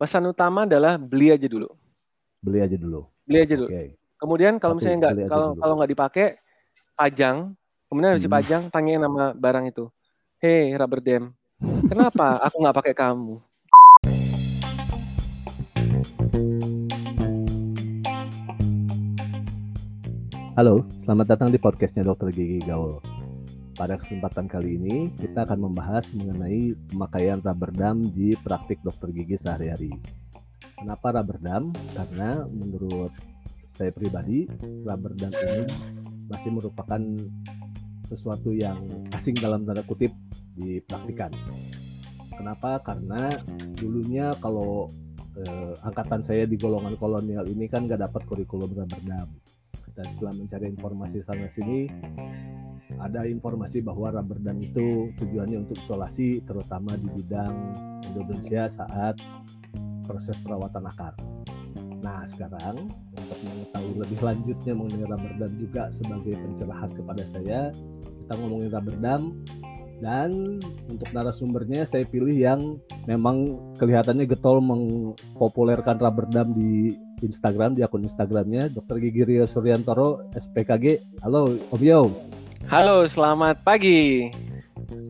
Pesan 0.00 0.24
utama 0.24 0.64
adalah 0.64 0.96
beli 0.96 1.28
aja 1.28 1.44
dulu. 1.44 1.68
Beli 2.40 2.64
aja 2.64 2.76
dulu. 2.80 3.04
Beli 3.28 3.38
aja 3.44 3.54
dulu. 3.54 3.68
Oke. 3.68 3.84
Kemudian 4.16 4.56
kalau 4.56 4.76
Satu, 4.76 4.80
misalnya 4.80 4.98
nggak 4.98 5.14
kalau 5.28 5.48
dulu. 5.52 5.60
kalau 5.60 5.74
nggak 5.76 5.90
dipakai, 5.92 6.26
pajang. 6.96 7.36
Kemudian 7.88 8.10
harus 8.16 8.22
Hmm. 8.22 8.28
dipajang, 8.32 8.62
tanyain 8.72 9.00
nama 9.02 9.36
barang 9.36 9.64
itu. 9.68 9.84
Hey, 10.40 10.72
rubber 10.72 11.04
dam, 11.04 11.36
kenapa 11.84 12.26
aku 12.48 12.56
nggak 12.64 12.76
pakai 12.80 12.94
kamu? 12.96 13.36
Halo, 20.54 20.84
selamat 21.02 21.26
datang 21.26 21.48
di 21.48 21.56
podcastnya 21.56 22.04
Dokter 22.04 22.28
Gigi 22.30 22.60
Gaul. 22.62 23.00
Pada 23.80 23.96
kesempatan 23.96 24.44
kali 24.44 24.76
ini, 24.76 25.08
kita 25.16 25.48
akan 25.48 25.72
membahas 25.72 26.12
mengenai 26.12 26.76
pemakaian 26.92 27.40
rubber 27.40 27.72
dam 27.72 28.04
di 28.12 28.36
praktik 28.36 28.76
dokter 28.84 29.08
gigi 29.08 29.40
sehari-hari. 29.40 29.88
Kenapa 30.76 31.16
rubber 31.16 31.40
dam? 31.40 31.72
Karena 31.96 32.44
menurut 32.44 33.08
saya 33.64 33.88
pribadi, 33.88 34.44
rubber 34.84 35.16
dam 35.16 35.32
ini 35.32 35.64
masih 36.28 36.52
merupakan 36.52 37.00
sesuatu 38.04 38.52
yang 38.52 38.84
asing 39.16 39.40
dalam 39.40 39.64
tanda 39.64 39.80
kutip 39.88 40.12
dipraktikan. 40.60 41.32
Kenapa? 42.36 42.84
Karena 42.84 43.32
dulunya 43.80 44.36
kalau 44.44 44.92
eh, 45.40 45.72
angkatan 45.88 46.20
saya 46.20 46.44
di 46.44 46.60
golongan 46.60 47.00
kolonial 47.00 47.48
ini 47.48 47.64
kan 47.64 47.88
nggak 47.88 48.04
dapat 48.12 48.28
kurikulum 48.28 48.76
rubber 48.76 49.00
dam 49.08 49.32
dan 49.96 50.04
setelah 50.04 50.36
mencari 50.36 50.68
informasi 50.68 51.24
sana 51.24 51.48
sini 51.48 51.88
ada 53.00 53.24
informasi 53.24 53.80
bahwa 53.80 54.12
rubber 54.12 54.38
dam 54.44 54.60
itu 54.60 55.10
tujuannya 55.16 55.64
untuk 55.64 55.80
isolasi 55.80 56.44
terutama 56.44 56.94
di 57.00 57.08
bidang 57.20 57.56
endodontia 58.04 58.68
saat 58.68 59.16
proses 60.04 60.36
perawatan 60.44 60.84
akar. 60.84 61.16
Nah 62.00 62.24
sekarang 62.28 62.88
untuk 63.16 63.38
mengetahui 63.44 63.94
lebih 64.04 64.20
lanjutnya 64.20 64.72
mengenai 64.76 65.08
rubber 65.08 65.32
dam 65.40 65.52
juga 65.56 65.82
sebagai 65.88 66.36
pencerahan 66.36 66.90
kepada 66.92 67.24
saya 67.24 67.60
kita 67.96 68.32
ngomongin 68.36 68.70
rubber 68.72 68.96
dam 69.00 69.22
dan 70.00 70.32
untuk 70.88 71.08
narasumbernya 71.12 71.84
saya 71.84 72.08
pilih 72.08 72.32
yang 72.32 72.80
memang 73.04 73.60
kelihatannya 73.76 74.24
getol 74.24 74.64
mempopulerkan 74.64 76.00
rubber 76.00 76.24
dam 76.32 76.56
di 76.56 76.96
Instagram 77.20 77.76
di 77.76 77.84
akun 77.84 78.08
Instagramnya 78.08 78.72
Dr. 78.72 78.96
Gigi 78.96 79.28
Rio 79.28 79.44
Suryantoro 79.44 80.32
SPKG. 80.32 81.20
Halo 81.20 81.52
Om 81.68 81.82
Yo. 81.84 82.39
Halo, 82.70 83.02
selamat 83.04 83.66
pagi. 83.66 84.30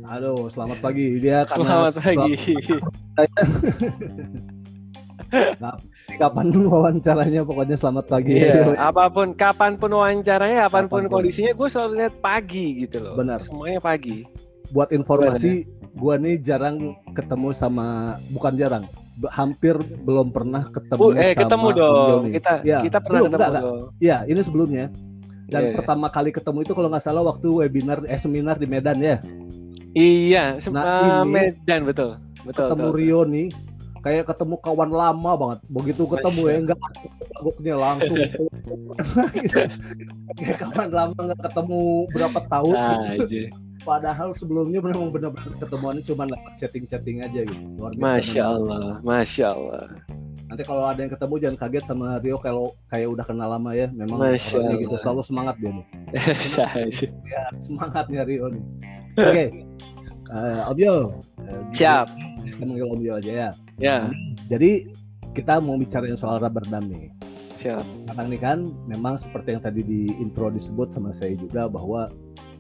Halo, 0.09 0.49
selamat 0.49 0.81
pagi. 0.81 1.21
Dia 1.21 1.45
karena 1.45 1.93
Selamat 1.93 1.95
pagi. 2.01 2.33
Nah, 5.61 5.77
kapan 6.19 6.47
wawancaranya 6.67 7.45
pokoknya 7.45 7.77
selamat 7.77 8.07
pagi. 8.09 8.41
Iya, 8.41 8.75
apa 8.91 9.07
pun, 9.07 9.37
kapan 9.37 9.77
pun 9.77 9.93
wawancaranya, 9.95 10.67
kapan 10.67 10.85
pun 10.89 11.05
Kapan 11.05 11.05
pun. 11.07 11.15
kondisinya, 11.23 11.53
gue 11.55 11.69
selalu 11.71 11.93
lihat 12.03 12.15
pagi 12.19 12.67
gitu 12.83 12.97
loh. 12.99 13.15
Benar. 13.15 13.39
Semuanya 13.45 13.79
pagi. 13.79 14.27
Buat 14.73 14.91
informasi, 14.91 15.67
gua 15.95 16.15
nih 16.17 16.39
jarang 16.39 16.95
ketemu 17.13 17.51
sama 17.51 18.17
bukan 18.31 18.55
jarang, 18.57 18.85
hampir 19.31 19.75
belum 20.01 20.31
pernah 20.31 20.63
ketemu 20.65 20.99
Bu, 20.99 21.09
eh 21.13 21.35
sama 21.35 21.41
ketemu 21.43 21.67
dong. 21.75 22.23
Kita 22.31 22.53
Ya, 22.63 22.79
kita 22.81 22.99
pernah 23.03 23.21
belum, 23.21 23.31
ketemu 23.31 23.39
enggak, 23.39 23.51
enggak. 23.51 23.63
dong. 23.67 23.83
Iya, 23.99 24.17
ini 24.27 24.41
sebelumnya. 24.41 24.87
Dan 25.51 25.63
Iya. 25.67 25.75
pertama 25.83 26.07
kali 26.09 26.31
ketemu 26.31 26.59
itu 26.63 26.73
kalau 26.73 26.89
nggak 26.89 27.03
salah 27.03 27.23
waktu 27.27 27.49
webinar 27.51 27.99
eh 28.07 28.15
seminar 28.17 28.57
di 28.57 28.67
Medan 28.71 29.03
ya. 29.03 29.19
Iya, 29.91 30.63
Nah, 30.71 30.83
eh, 30.87 31.27
ini 31.27 31.31
Medan 31.35 31.83
betul. 31.83 32.11
Betul. 32.47 32.71
ketemu 32.73 32.87
betul, 32.89 32.97
Rio 32.97 33.21
nih 33.27 33.49
kayak 34.01 34.25
ketemu 34.33 34.55
kawan 34.63 34.91
lama 34.95 35.33
banget. 35.37 35.59
Begitu 35.69 36.03
ketemu 36.09 36.41
ya 36.47 36.57
enggak 36.63 36.79
guguknya 37.37 37.75
langsung 37.77 38.17
gitu. 38.17 38.45
kayak 40.39 40.57
kawan 40.63 40.91
lama 40.95 41.19
nggak 41.19 41.41
ketemu 41.51 41.81
berapa 42.15 42.41
tahun. 42.49 42.75
Aja. 43.19 43.43
Padahal 43.81 44.37
sebelumnya 44.37 44.81
memang 44.85 45.09
benar-benar 45.09 45.57
ketemuannya 45.57 46.05
cuma 46.05 46.29
chatting-chatting 46.55 47.25
aja 47.25 47.41
gitu. 47.49 47.65
Luar 47.81 47.97
biasa 47.97 48.05
Masya. 48.05 48.43
Allah, 48.45 48.89
Masya 49.01 49.47
Allah. 49.57 49.83
Nanti 50.51 50.63
kalau 50.67 50.83
ada 50.83 50.99
yang 50.99 51.13
ketemu 51.15 51.35
jangan 51.39 51.59
kaget 51.63 51.85
sama 51.87 52.19
Rio 52.19 52.37
kalau 52.43 52.75
kayak 52.91 53.07
udah 53.07 53.23
kenal 53.23 53.49
lama 53.55 53.71
ya. 53.71 53.87
Memang 53.95 54.19
orangnya 54.19 54.77
gitu 54.83 54.97
selalu 54.99 55.23
semangat 55.23 55.55
dia 55.63 55.71
nih. 55.71 55.87
Ya, 57.31 57.43
semangatnya 57.63 58.27
Rio 58.27 58.51
nih. 58.51 58.65
Oke. 59.15 59.45
Om 60.67 60.79
Yo. 60.79 60.95
Eh, 61.47 61.61
Siap. 61.75 62.07
Kita 62.51 62.67
manggil 62.67 62.87
Om 62.91 63.01
Yo 63.03 63.15
aja 63.15 63.33
ya. 63.33 63.51
Ya, 63.81 63.99
Jadi 64.51 64.91
kita 65.33 65.63
mau 65.63 65.79
bicarain 65.79 66.19
soal 66.19 66.43
rubber 66.43 66.67
dam 66.67 66.91
nih. 66.91 67.09
siap. 67.57 67.85
Karena 68.11 68.23
ini 68.27 68.39
kan 68.41 68.59
memang 68.89 69.15
seperti 69.15 69.55
yang 69.55 69.63
tadi 69.63 69.85
di 69.85 70.11
intro 70.19 70.49
disebut 70.51 70.91
sama 70.91 71.13
saya 71.15 71.37
juga 71.37 71.69
bahwa 71.69 72.11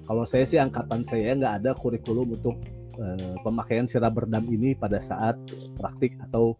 kalau 0.04 0.22
saya 0.22 0.44
sih 0.44 0.60
angkatan 0.60 1.00
saya 1.02 1.32
nggak 1.34 1.54
ada 1.64 1.70
kurikulum 1.72 2.36
untuk 2.36 2.60
eh, 3.00 3.34
pemakaian 3.40 3.88
si 3.88 3.96
rubber 3.96 4.28
dam 4.28 4.44
ini 4.46 4.76
pada 4.76 5.00
saat 5.00 5.40
praktik 5.80 6.20
atau 6.28 6.54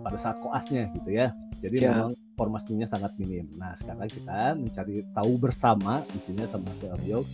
pada 0.00 0.16
saat 0.16 0.38
koasnya 0.38 0.88
gitu 0.94 1.10
ya. 1.10 1.34
Jadi 1.60 1.82
Siap. 1.82 1.90
memang 1.90 2.10
formasinya 2.38 2.86
sangat 2.88 3.12
minim. 3.18 3.50
Nah 3.58 3.74
sekarang 3.76 4.08
kita 4.08 4.54
mencari 4.56 5.04
tahu 5.12 5.32
bersama 5.36 6.00
di 6.08 6.18
sini 6.22 6.42
sama 6.48 6.70
si 6.80 6.86
Aryo 6.88 7.26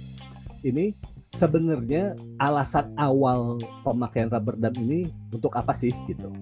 ini 0.65 0.97
sebenarnya 1.31 2.17
alasan 2.41 2.91
awal 2.99 3.61
pemakaian 3.85 4.33
rubber 4.33 4.57
dam 4.59 4.75
ini 4.81 5.07
untuk 5.31 5.53
apa 5.55 5.71
sih 5.77 5.93
gitu? 6.11 6.33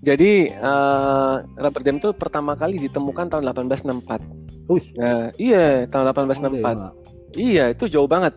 Jadi 0.00 0.48
eh, 0.54 1.34
rubber 1.42 1.82
dam 1.82 1.98
itu 1.98 2.14
pertama 2.14 2.54
kali 2.54 2.78
ditemukan 2.78 3.26
tahun 3.26 3.42
1864. 3.52 4.46
Ush, 4.66 4.98
Nah, 4.98 5.30
iya, 5.38 5.86
tahun 5.86 6.10
ada 6.10 6.14
1864. 6.26 6.58
ya, 6.58 6.74
Mak? 6.74 6.92
Iya, 7.36 7.64
itu 7.70 7.84
jauh 7.86 8.10
banget. 8.10 8.34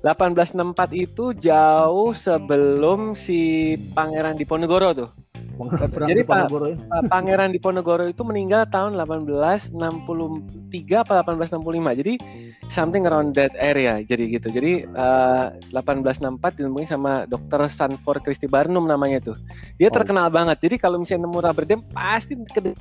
1864 0.00 0.96
itu 0.96 1.24
jauh 1.34 2.10
sebelum 2.10 3.12
si 3.12 3.74
Pangeran 3.92 4.34
Diponegoro 4.34 4.96
tuh. 4.96 5.10
Jadi, 6.08 6.16
di 6.16 6.24
Pak, 6.24 6.48
Ponorogo 6.48 6.66
ya? 6.72 6.76
Pa- 6.88 7.04
Pangeran 7.12 7.52
Diponegoro 7.52 8.04
itu 8.08 8.24
meninggal 8.24 8.64
tahun 8.64 8.96
1863 8.96 11.04
apa 11.04 11.20
1865. 11.20 12.00
Jadi 12.00 12.16
something 12.66 13.04
around 13.04 13.36
that 13.36 13.52
area. 13.60 14.00
Jadi 14.00 14.32
gitu. 14.32 14.48
Jadi 14.48 14.88
eh, 14.88 15.46
1864 15.68 16.56
ditemuin 16.56 16.88
sama 16.88 17.28
Dr. 17.28 17.68
Sanford 17.68 18.24
Christie 18.24 18.48
Barnum 18.48 18.88
namanya 18.88 19.20
tuh. 19.20 19.36
Dia 19.76 19.88
Oh. 19.88 19.92
terkenal 19.92 20.32
banget. 20.32 20.56
Jadi 20.64 20.80
kalau 20.80 20.96
misalnya 20.96 21.28
nemu 21.28 21.38
rubber 21.38 21.64
dam 21.68 21.84
pasti 21.92 22.34
ke 22.40 22.72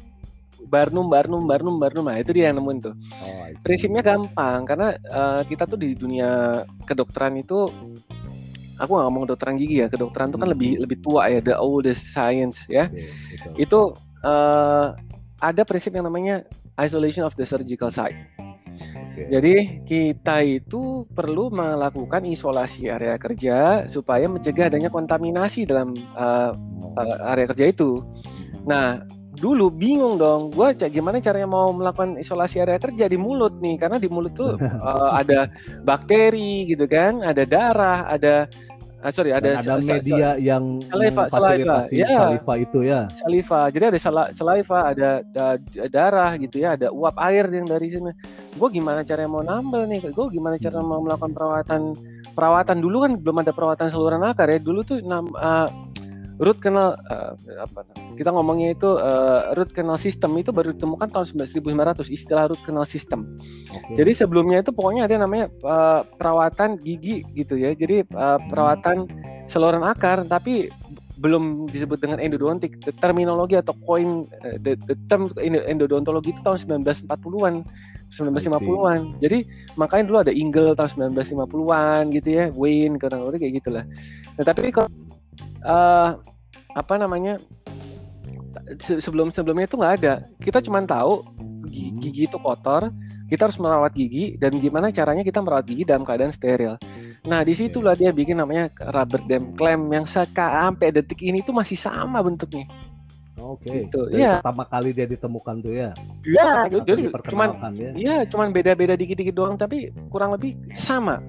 Barnum, 0.68 1.08
Barnum, 1.08 1.44
Barnum, 1.48 1.76
Barnum. 1.80 2.06
Nah, 2.10 2.18
itu 2.20 2.36
dia 2.36 2.52
yang 2.52 2.60
nemuin 2.60 2.80
tuh. 2.84 2.96
Oh. 2.96 3.46
Prinsipnya 3.64 4.04
gampang 4.04 4.66
karena 4.68 4.98
eh, 4.98 5.42
kita 5.48 5.64
tuh 5.70 5.80
di 5.80 5.96
dunia 5.96 6.64
kedokteran 6.84 7.40
itu 7.40 7.70
aku 8.80 8.92
nggak 8.96 9.06
ngomong 9.12 9.24
kedokteran 9.28 9.56
gigi 9.60 9.84
ya 9.84 9.88
kedokteran 9.92 10.32
itu 10.32 10.40
kan 10.40 10.48
Hmm. 10.48 10.56
lebih 10.56 10.72
lebih 10.80 10.98
tua 11.04 11.28
ya 11.28 11.40
the 11.44 11.56
oldest 11.60 12.16
science 12.16 12.64
ya 12.72 12.88
betul. 12.88 13.54
itu 13.60 13.80
eh, 14.24 14.88
ada 15.40 15.62
prinsip 15.68 15.92
yang 15.92 16.08
namanya 16.08 16.48
isolation 16.80 17.28
of 17.28 17.36
the 17.36 17.44
surgical 17.44 17.92
site 17.92 18.16
jadi 19.20 19.84
kita 19.84 20.48
itu 20.48 21.04
perlu 21.12 21.52
melakukan 21.52 22.24
isolasi 22.24 22.88
area 22.88 23.20
kerja 23.20 23.84
supaya 23.92 24.32
mencegah 24.32 24.72
adanya 24.72 24.88
kontaminasi 24.88 25.68
dalam 25.68 25.92
eh, 25.96 26.52
area 27.28 27.46
kerja 27.52 27.66
itu 27.68 28.00
nah 28.64 29.04
dulu 29.40 29.72
bingung 29.72 30.16
dong. 30.16 30.52
Gue 30.52 30.76
gimana 30.76 31.18
caranya 31.18 31.48
mau 31.48 31.72
melakukan 31.72 32.20
isolasi 32.20 32.60
area 32.60 32.76
kerja 32.76 33.08
di 33.08 33.16
mulut 33.16 33.56
nih? 33.58 33.80
Karena 33.80 33.96
di 33.96 34.06
mulut 34.06 34.36
tuh 34.36 34.60
eh, 34.88 35.10
ada 35.10 35.48
bakteri 35.82 36.68
gitu 36.68 36.86
kan 36.86 37.24
ada 37.24 37.44
darah 37.44 38.06
ada 38.06 38.46
ah, 39.00 39.12
sorry 39.12 39.32
Dan 39.32 39.56
ada 39.58 39.80
ada 39.80 39.80
media 39.80 40.36
yang 40.36 40.84
saliva- 40.86 41.32
memfasilitasi 41.32 41.96
saliva, 41.96 42.12
ya. 42.12 42.20
saliva 42.20 42.54
itu 42.60 42.80
ya. 42.84 43.02
saliva 43.16 43.60
jadi 43.72 43.84
ada 43.96 44.00
sala- 44.00 44.32
saliva 44.36 44.80
ada 44.92 45.10
da- 45.24 45.60
darah 45.88 46.32
gitu 46.36 46.60
ya 46.60 46.76
ada 46.76 46.92
uap 46.92 47.16
air 47.24 47.48
yang 47.48 47.64
dari 47.64 47.88
sini. 47.90 48.12
Gue 48.60 48.70
gimana 48.70 49.08
caranya 49.08 49.32
mau 49.32 49.40
nambel 49.40 49.88
nih? 49.88 50.12
Gue 50.12 50.28
gimana 50.30 50.60
cara 50.60 50.84
mau 50.84 51.00
melakukan 51.00 51.32
perawatan 51.32 51.82
perawatan 52.36 52.78
dulu 52.80 53.08
kan 53.08 53.12
belum 53.16 53.38
ada 53.40 53.52
perawatan 53.56 53.88
saluran 53.88 54.20
akar 54.22 54.52
ya. 54.52 54.60
Dulu 54.60 54.84
tuh 54.84 55.00
nam, 55.00 55.32
root 56.40 56.58
canal 56.64 56.96
eh, 56.96 57.32
apa 57.60 57.84
namanya, 57.84 58.16
kita 58.16 58.30
ngomongnya 58.32 58.70
itu 58.74 58.90
eh, 58.96 59.42
root 59.60 59.72
canal 59.76 60.00
system 60.00 60.40
itu 60.40 60.56
baru 60.56 60.72
ditemukan 60.72 61.08
tahun 61.12 61.26
1900 61.48 62.08
istilah 62.08 62.50
root 62.50 62.62
canal 62.64 62.88
system 62.88 63.36
Oke. 63.70 64.00
jadi 64.00 64.12
sebelumnya 64.16 64.64
itu 64.64 64.72
pokoknya 64.72 65.06
ada 65.06 65.16
namanya 65.20 65.52
eh, 65.52 66.02
perawatan 66.16 66.80
gigi 66.80 67.26
gitu 67.36 67.60
ya. 67.60 67.76
Jadi 67.76 68.06
eh, 68.06 68.40
perawatan 68.50 69.10
saluran 69.50 69.84
akar 69.84 70.24
tapi 70.26 70.72
belum 71.20 71.68
disebut 71.68 72.00
dengan 72.00 72.24
endodontik. 72.24 72.80
The 72.80 72.96
terminologi 72.96 73.60
atau 73.60 73.76
koin 73.84 74.24
eh, 74.46 74.56
the, 74.62 74.80
the 74.88 74.96
term 75.12 75.28
endo- 75.36 75.66
endodontologi 75.68 76.32
itu 76.32 76.42
tahun 76.42 76.64
1940-an. 76.86 77.68
1950-an. 78.10 79.22
Jadi 79.22 79.46
makanya 79.78 80.04
dulu 80.10 80.18
ada 80.26 80.34
Ingle 80.34 80.74
tahun 80.74 81.14
1950-an 81.14 82.10
gitu 82.16 82.30
ya, 82.34 82.50
Wayne 82.58 82.98
kadang-kadang 82.98 83.38
kayak 83.38 83.54
gitulah. 83.62 83.84
Nah, 84.34 84.44
tapi 84.48 84.74
kalau 84.74 84.90
uh, 85.66 86.20
apa 86.76 86.94
namanya 86.96 87.38
sebelum 88.78 89.34
sebelumnya 89.34 89.66
itu 89.66 89.78
nggak 89.78 89.96
ada. 90.04 90.14
Kita 90.42 90.60
cuma 90.62 90.82
tahu 90.86 91.26
gigi, 91.70 91.90
gigi 92.02 92.22
itu 92.30 92.38
kotor, 92.38 92.90
kita 93.30 93.50
harus 93.50 93.58
merawat 93.62 93.94
gigi 93.94 94.38
dan 94.38 94.58
gimana 94.58 94.90
caranya 94.90 95.22
kita 95.22 95.42
merawat 95.42 95.66
gigi 95.66 95.84
dalam 95.86 96.06
keadaan 96.06 96.34
steril. 96.34 96.76
Nah 97.26 97.44
di 97.44 97.54
situlah 97.54 97.94
dia 97.94 98.10
bikin 98.10 98.40
namanya 98.40 98.72
rubber 98.90 99.22
dam 99.28 99.54
clamp 99.54 99.92
yang 99.92 100.06
sampai 100.08 100.90
detik 100.90 101.20
ini 101.22 101.46
tuh 101.46 101.54
masih 101.54 101.78
sama 101.78 102.24
bentuknya. 102.24 102.66
Oke. 103.40 103.88
Gitu, 103.88 104.02
Dari 104.12 104.20
iya. 104.20 104.44
pertama 104.44 104.68
kali 104.68 104.92
dia 104.92 105.08
ditemukan 105.08 105.56
tuh 105.64 105.72
ya. 105.72 105.96
Iya, 106.28 106.68
jadi 106.84 107.08
cuman 107.08 107.50
ya. 107.72 107.92
Iya, 107.96 108.18
cuman 108.28 108.52
beda-beda 108.52 109.00
dikit-dikit 109.00 109.32
doang, 109.32 109.56
tapi 109.56 109.96
kurang 110.12 110.36
lebih 110.36 110.60
sama 110.76 111.24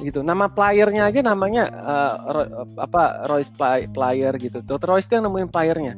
gitu. 0.00 0.20
Nama 0.20 0.50
playernya 0.50 1.08
aja 1.08 1.20
namanya 1.20 1.68
uh, 1.70 2.12
Ro- 2.30 2.50
apa 2.80 3.24
Royce 3.30 3.50
Ply- 3.54 3.88
Player 3.90 4.32
gitu. 4.36 4.58
Dr. 4.60 4.88
Royce 4.90 5.06
itu 5.06 5.14
yang 5.20 5.26
nemuin 5.30 5.48
playernya. 5.48 5.94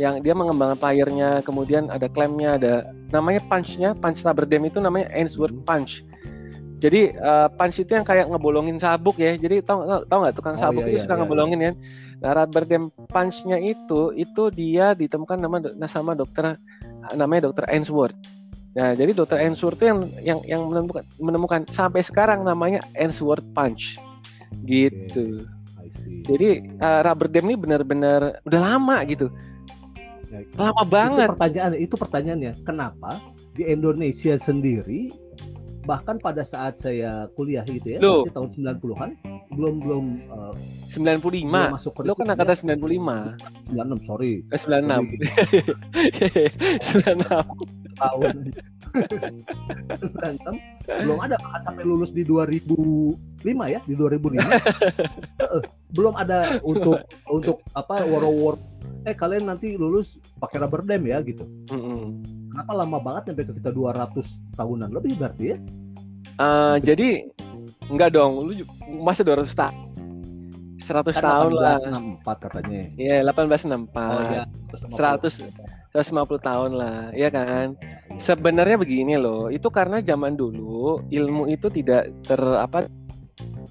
Yang 0.00 0.14
dia 0.24 0.32
mengembangkan 0.32 0.80
playernya, 0.80 1.44
kemudian 1.44 1.92
ada 1.92 2.08
klaimnya, 2.08 2.56
ada 2.56 2.72
namanya 3.12 3.44
punch-nya, 3.44 3.92
punch 3.92 4.24
rubber 4.24 4.48
dam 4.48 4.64
itu 4.64 4.80
namanya 4.80 5.12
Ainsworth 5.12 5.52
Hmm. 5.52 5.64
punch. 5.68 6.00
Jadi 6.82 7.14
uh, 7.14 7.46
punch 7.54 7.78
itu 7.78 7.94
yang 7.94 8.02
kayak 8.02 8.26
ngebolongin 8.26 8.74
sabuk 8.80 9.14
ya. 9.20 9.38
Jadi 9.38 9.62
tau 9.62 9.86
tau- 9.86 10.02
tau 10.02 10.18
nggak 10.26 10.34
tukang 10.34 10.56
Oh, 10.58 10.62
sabuk 10.66 10.82
iya, 10.82 10.88
itu 10.90 10.96
iya, 10.98 11.04
suka 11.06 11.14
iya, 11.14 11.20
ngebolongin 11.22 11.60
ya. 11.62 11.72
Nah, 12.22 12.30
rubber 12.38 12.62
dam 12.66 12.82
punch-nya 13.06 13.58
itu 13.58 14.10
itu 14.14 14.42
dia 14.50 14.90
ditemukan 14.94 15.38
nama 15.38 15.56
nah, 15.78 15.90
sama 15.90 16.18
dokter 16.18 16.58
namanya 17.14 17.50
dokter 17.50 17.70
Ainsworth. 17.70 18.18
Nah, 18.72 18.96
jadi 18.96 19.12
dokter 19.12 19.36
Ainsworth 19.44 19.76
itu 19.76 19.86
yang 19.92 20.00
yang 20.24 20.38
yang 20.48 20.62
menemukan 20.64 21.04
menemukan 21.20 21.60
sampai 21.68 22.00
sekarang 22.00 22.40
namanya 22.40 22.80
Ainsworth 22.96 23.44
punch. 23.52 24.00
Gitu. 24.64 25.44
I 25.76 25.88
see. 25.92 26.24
Jadi 26.24 26.72
uh, 26.80 27.04
rubber 27.04 27.28
dam 27.28 27.44
ini 27.52 27.56
benar-benar 27.56 28.40
udah 28.48 28.60
lama 28.60 28.96
gitu. 29.04 29.28
Ya, 30.32 30.40
Lama 30.56 30.82
Itu 30.84 30.88
banget. 30.88 31.28
pertanyaan 31.36 31.72
itu 31.76 31.94
pertanyaannya, 32.00 32.52
kenapa 32.64 33.20
di 33.52 33.68
Indonesia 33.68 34.32
sendiri 34.40 35.12
bahkan 35.82 36.14
pada 36.18 36.44
saat 36.46 36.78
saya 36.78 37.26
kuliah 37.34 37.64
gitu 37.66 37.88
ya, 37.96 37.98
Loh. 37.98 38.22
tahun 38.30 38.50
90-an 38.78 39.10
belum 39.52 39.84
belum 39.84 40.04
uh, 40.32 40.56
95. 40.88 41.20
belum 41.20 41.52
masuk 41.74 41.92
Lo 42.06 42.14
kan 42.16 42.24
ya. 42.32 42.36
95. 42.38 42.78
96, 43.68 44.08
sorry. 44.08 44.40
Eh, 44.48 44.58
96. 44.58 44.62
Sorry, 44.62 44.78
96. 47.18 47.98
tahun 47.98 48.54
96 48.92 50.60
belum 51.06 51.18
ada 51.22 51.38
bahkan 51.40 51.62
sampai 51.64 51.84
lulus 51.86 52.10
di 52.12 52.24
2005 52.26 53.46
ya, 53.72 53.80
di 53.88 53.94
2005. 53.96 54.36
Heeh, 55.42 55.62
belum 55.96 56.14
ada 56.16 56.58
untuk 56.64 57.00
untuk 57.28 57.60
apa 57.72 58.04
war 58.04 58.24
war 58.28 58.56
eh 59.02 59.18
kalian 59.18 59.50
nanti 59.50 59.74
lulus 59.74 60.14
pakai 60.38 60.62
rubber 60.62 60.86
dam 60.86 61.02
ya 61.02 61.18
gitu. 61.24 61.42
Mm-mm. 61.72 62.22
Kenapa 62.52 62.72
lama 62.76 62.98
banget 63.00 63.32
sampai 63.32 63.44
ke 63.48 63.52
kita 63.56 63.70
200 63.72 64.12
tahunan 64.60 64.88
lebih 64.92 65.16
berarti 65.16 65.56
ya? 65.56 65.58
Uh, 66.36 66.76
jadi 66.84 67.32
enggak 67.88 68.12
dong, 68.12 68.44
lu 68.44 68.52
masa 69.00 69.24
200 69.24 69.48
tahun? 69.56 69.76
100 70.82 71.16
Kan 71.16 71.22
tahun 71.24 71.50
lah. 71.56 71.76
1864 71.80 72.44
katanya. 72.44 72.80
Iya, 73.00 73.16
1864. 73.24 73.96
Oh 73.96 74.22
ya, 74.28 74.44
100 74.92 75.48
150 75.92 76.48
tahun 76.48 76.70
lah, 76.76 76.98
ya 77.16 77.28
kan? 77.32 77.72
Sebenarnya 78.20 78.76
begini 78.76 79.16
loh, 79.16 79.48
itu 79.48 79.72
karena 79.72 80.04
zaman 80.04 80.36
dulu 80.36 81.00
ilmu 81.08 81.48
itu 81.48 81.72
tidak 81.72 82.12
ter 82.24 82.40
apa 82.40 82.84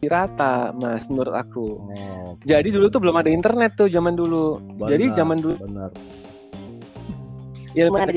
rata, 0.10 0.74
Mas, 0.74 1.06
menurut 1.06 1.34
aku. 1.38 1.78
Oh, 1.78 2.34
Jadi 2.42 2.74
dulu 2.74 2.90
tuh 2.90 2.98
belum 2.98 3.22
ada 3.22 3.30
internet 3.30 3.78
tuh 3.78 3.86
zaman 3.86 4.18
dulu. 4.18 4.58
Jadi 4.90 5.14
benar, 5.14 5.18
zaman 5.18 5.38
dulu 5.38 5.56
benar. 5.62 5.90
Ilmu 7.72 7.96
Mulai 7.96 8.04
ada 8.04 8.12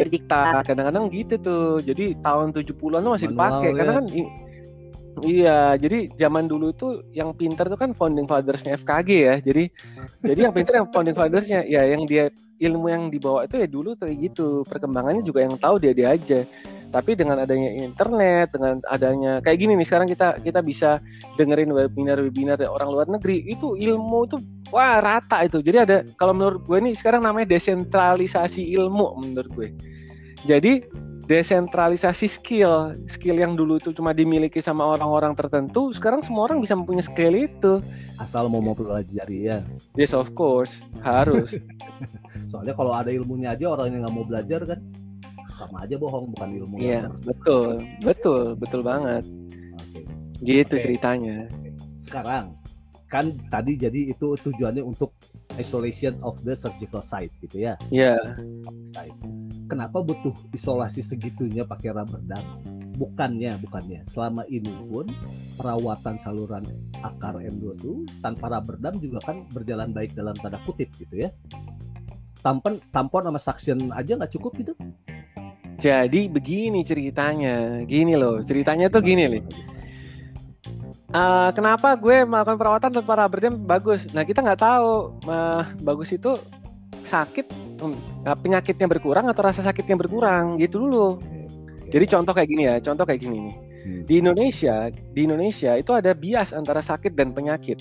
kadang-kadang 0.67 1.05
gitu 1.15 1.35
tuh. 1.39 1.67
Jadi 1.81 2.19
tahun 2.19 2.51
70-an 2.51 3.01
tuh 3.01 3.13
masih 3.15 3.29
dipakai 3.31 3.69
ya. 3.71 3.77
karena 3.79 3.93
kan 4.03 4.07
i- 4.11 4.33
Iya, 5.23 5.79
jadi 5.79 6.11
zaman 6.19 6.51
dulu 6.51 6.75
tuh 6.75 7.07
yang 7.15 7.31
pinter 7.39 7.71
tuh 7.71 7.79
kan 7.79 7.95
founding 7.95 8.27
fathers-nya 8.27 8.75
FKG 8.75 9.11
ya. 9.15 9.35
Jadi 9.39 9.71
jadi 10.27 10.41
yang 10.51 10.55
pinter 10.55 10.75
yang 10.83 10.91
founding 10.91 11.15
fathers-nya 11.15 11.63
ya 11.63 11.87
yang 11.87 12.03
dia 12.03 12.35
ilmu 12.59 12.91
yang 12.91 13.05
dibawa 13.15 13.47
itu 13.47 13.63
ya 13.63 13.69
dulu 13.71 13.95
kayak 13.95 14.17
gitu. 14.19 14.67
Perkembangannya 14.67 15.23
juga 15.23 15.47
yang 15.47 15.55
tahu 15.55 15.79
dia 15.79 15.95
dia 15.95 16.19
aja. 16.19 16.43
Tapi 16.91 17.19
dengan 17.19 17.43
adanya 17.43 17.71
internet, 17.75 18.55
dengan 18.55 18.79
adanya 18.87 19.43
kayak 19.43 19.59
gini 19.59 19.75
nih 19.79 19.87
sekarang 19.87 20.07
kita 20.11 20.39
kita 20.43 20.61
bisa 20.63 21.03
dengerin 21.39 21.71
webinar-webinar 21.75 22.59
dari 22.59 22.71
orang 22.71 22.91
luar 22.91 23.07
negeri, 23.11 23.43
itu 23.51 23.75
ilmu 23.75 24.19
itu 24.31 24.37
wah 24.71 24.99
rata 24.99 25.47
itu. 25.47 25.63
Jadi 25.63 25.79
ada 25.79 25.97
kalau 26.19 26.35
menurut 26.35 26.63
gue 26.67 26.79
nih 26.91 26.95
sekarang 26.95 27.23
namanya 27.23 27.55
desentralisasi 27.55 28.67
ilmu 28.79 29.15
menurut 29.19 29.51
gue. 29.55 29.69
Jadi 30.47 30.87
desentralisasi 31.25 32.29
skill, 32.29 32.93
skill 33.09 33.37
yang 33.41 33.57
dulu 33.57 33.81
itu 33.81 33.97
cuma 33.97 34.13
dimiliki 34.13 34.61
sama 34.61 34.85
orang-orang 34.85 35.33
tertentu, 35.33 35.91
sekarang 35.97 36.21
semua 36.21 36.49
orang 36.49 36.61
bisa 36.61 36.77
mempunyai 36.77 37.05
skill 37.05 37.35
itu. 37.35 37.73
Asal 38.21 38.49
mau 38.53 38.61
mau 38.61 38.77
pelajari 38.77 39.49
ya. 39.49 39.59
Yes 39.97 40.13
of 40.13 40.33
course, 40.37 40.85
harus. 41.01 41.49
Soalnya 42.53 42.77
kalau 42.77 42.93
ada 42.93 43.09
ilmunya 43.09 43.57
aja 43.57 43.73
orang 43.73 43.93
yang 43.97 44.05
nggak 44.05 44.15
mau 44.15 44.27
belajar 44.29 44.61
kan 44.69 44.81
sama 45.55 45.87
aja 45.87 45.97
bohong 45.97 46.35
bukan 46.35 46.49
ilmu. 46.61 46.75
Iya, 46.83 47.09
betul, 47.25 47.87
betul, 48.03 48.43
betul 48.59 48.81
banget. 48.85 49.25
Oke. 49.81 50.01
Gitu 50.43 50.75
Oke. 50.77 50.83
ceritanya. 50.83 51.49
Sekarang 51.97 52.59
kan 53.09 53.33
tadi 53.49 53.79
jadi 53.79 54.11
itu 54.13 54.35
tujuannya 54.35 54.83
untuk 54.83 55.15
isolation 55.55 56.19
of 56.27 56.35
the 56.43 56.59
surgical 56.59 56.99
site 56.99 57.31
gitu 57.39 57.71
ya. 57.71 57.79
Ya, 57.95 58.19
Site. 58.91 59.15
Kenapa 59.75 60.07
butuh 60.07 60.31
isolasi 60.55 61.03
segitunya 61.03 61.67
pakai 61.67 61.91
rubber 61.91 62.23
dam? 62.23 62.63
Bukannya, 62.95 63.59
bukannya. 63.59 64.07
Selama 64.07 64.47
ini 64.47 64.71
pun 64.87 65.11
perawatan 65.59 66.15
saluran 66.15 66.63
akar 67.03 67.43
M2 67.43 67.75
itu 67.83 68.07
tanpa 68.23 68.55
rubber 68.55 68.79
dam 68.79 68.95
juga 69.03 69.19
kan 69.27 69.43
berjalan 69.51 69.91
baik 69.91 70.15
dalam 70.15 70.39
tanda 70.39 70.63
kutip 70.63 70.95
gitu 70.95 71.27
ya. 71.27 71.35
Tampon, 72.39 72.79
tampon 72.95 73.27
sama 73.27 73.41
suction 73.43 73.91
aja 73.91 74.15
nggak 74.15 74.31
cukup 74.39 74.55
gitu? 74.63 74.79
jadi 75.83 76.31
begini 76.31 76.87
ceritanya. 76.87 77.83
Gini 77.83 78.15
loh, 78.15 78.47
ceritanya 78.47 78.87
tuh 78.87 79.03
gini 79.03 79.27
nih. 79.27 79.43
Eh, 81.11 81.51
kenapa 81.51 81.99
gue 81.99 82.23
melakukan 82.23 82.55
perawatan 82.63 82.91
tanpa 82.95 83.19
rubber 83.19 83.43
dam 83.43 83.59
bagus? 83.59 84.07
Nah 84.15 84.23
kita 84.23 84.39
nggak 84.39 84.63
tahu 84.63 85.19
eh, 85.27 85.63
bagus 85.83 86.15
itu 86.15 86.31
sakit 87.05 87.47
eh, 88.25 88.37
penyakitnya 88.37 88.87
berkurang 88.87 89.29
atau 89.29 89.43
rasa 89.43 89.61
sakitnya 89.61 89.97
berkurang 89.97 90.57
gitu 90.57 90.81
dulu. 90.81 91.09
Jadi 91.85 92.05
contoh 92.09 92.33
kayak 92.33 92.49
gini 92.49 92.63
ya, 92.65 92.77
contoh 92.81 93.05
kayak 93.05 93.21
gini 93.21 93.39
nih. 93.41 93.57
Hmm, 93.85 94.03
Di 94.03 94.15
Indonesia, 94.19 94.75
di 94.89 95.21
Indonesia 95.23 95.77
itu 95.77 95.93
ada 95.93 96.11
bias 96.11 96.51
antara 96.51 96.81
sakit 96.81 97.13
dan 97.13 97.31
penyakit. 97.31 97.79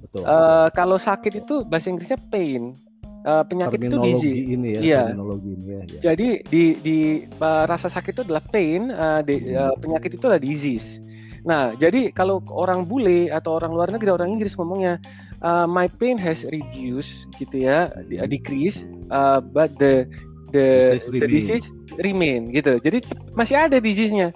betul. 0.00 0.22
Eh, 0.22 0.68
kalau 0.72 0.96
sakit 0.96 1.32
itu 1.38 1.64
bahasa 1.64 1.88
Inggrisnya 1.88 2.20
pain, 2.28 2.72
Eh, 3.18 3.44
penyakit 3.44 3.80
itu 3.82 3.96
disease. 3.98 4.40
ini 4.46 4.68
ya, 4.70 4.80
Iya. 4.80 5.02
terminologi 5.10 5.50
ini 5.50 5.66
ya. 5.66 5.80
ya. 5.82 6.00
Jadi 6.06 6.28
di 6.46 6.64
di 6.78 6.98
eh, 7.26 7.64
rasa 7.66 7.88
sakit 7.88 8.12
itu 8.14 8.22
adalah 8.22 8.40
pain, 8.40 8.86
eh, 8.86 9.20
di- 9.22 9.42
eh, 9.50 9.74
penyakit 9.76 10.10
itu 10.12 10.24
adalah 10.24 10.40
disease. 10.40 11.02
Nah, 11.42 11.72
jadi 11.74 12.08
kalau 12.10 12.40
orang 12.46 12.84
bule 12.84 13.28
atau 13.28 13.56
orang 13.56 13.72
luar 13.72 13.88
negeri, 13.88 14.10
orang 14.10 14.30
Inggris 14.30 14.54
ngomongnya 14.54 15.00
eh, 15.38 15.66
my 15.66 15.86
pain 15.92 16.16
has 16.16 16.42
reduced 16.44 17.26
gitu 17.34 17.60
ya, 17.60 17.88
Hmm. 17.88 18.26
decrease, 18.26 18.82
eh, 19.06 19.38
but 19.44 19.74
the 19.76 20.06
the 20.48 20.96
Disease 20.96 21.04
the 21.04 21.12
remain. 21.14 21.30
disease 21.30 21.66
remain 21.98 22.40
gitu. 22.50 22.72
Jadi 22.78 22.98
masih 23.32 23.56
ada 23.58 23.76
disease-nya. 23.76 24.32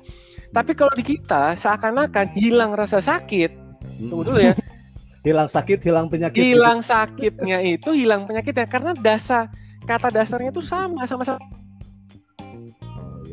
Tapi 0.50 0.73
kalau 0.73 0.92
di 0.92 1.00
kita 1.02 1.54
seakan-akan 1.54 2.37
hilang 2.37 2.73
rasa 2.73 3.00
sakit. 3.00 3.49
Tunggu 4.02 4.26
dulu 4.26 4.38
ya. 4.38 4.52
hilang 5.23 5.47
sakit, 5.47 5.78
hilang 5.80 6.06
penyakit. 6.06 6.35
gitu. 6.35 6.50
hilang 6.52 6.82
sakitnya 6.82 7.62
itu 7.62 7.94
hilang 7.94 8.26
penyakitnya 8.26 8.66
karena 8.66 8.90
dasar 8.92 9.47
kata 9.80 10.11
dasarnya 10.11 10.50
itu 10.50 10.59
sama 10.61 11.06
sama-sama 11.06 11.38
Oh, 12.42 12.59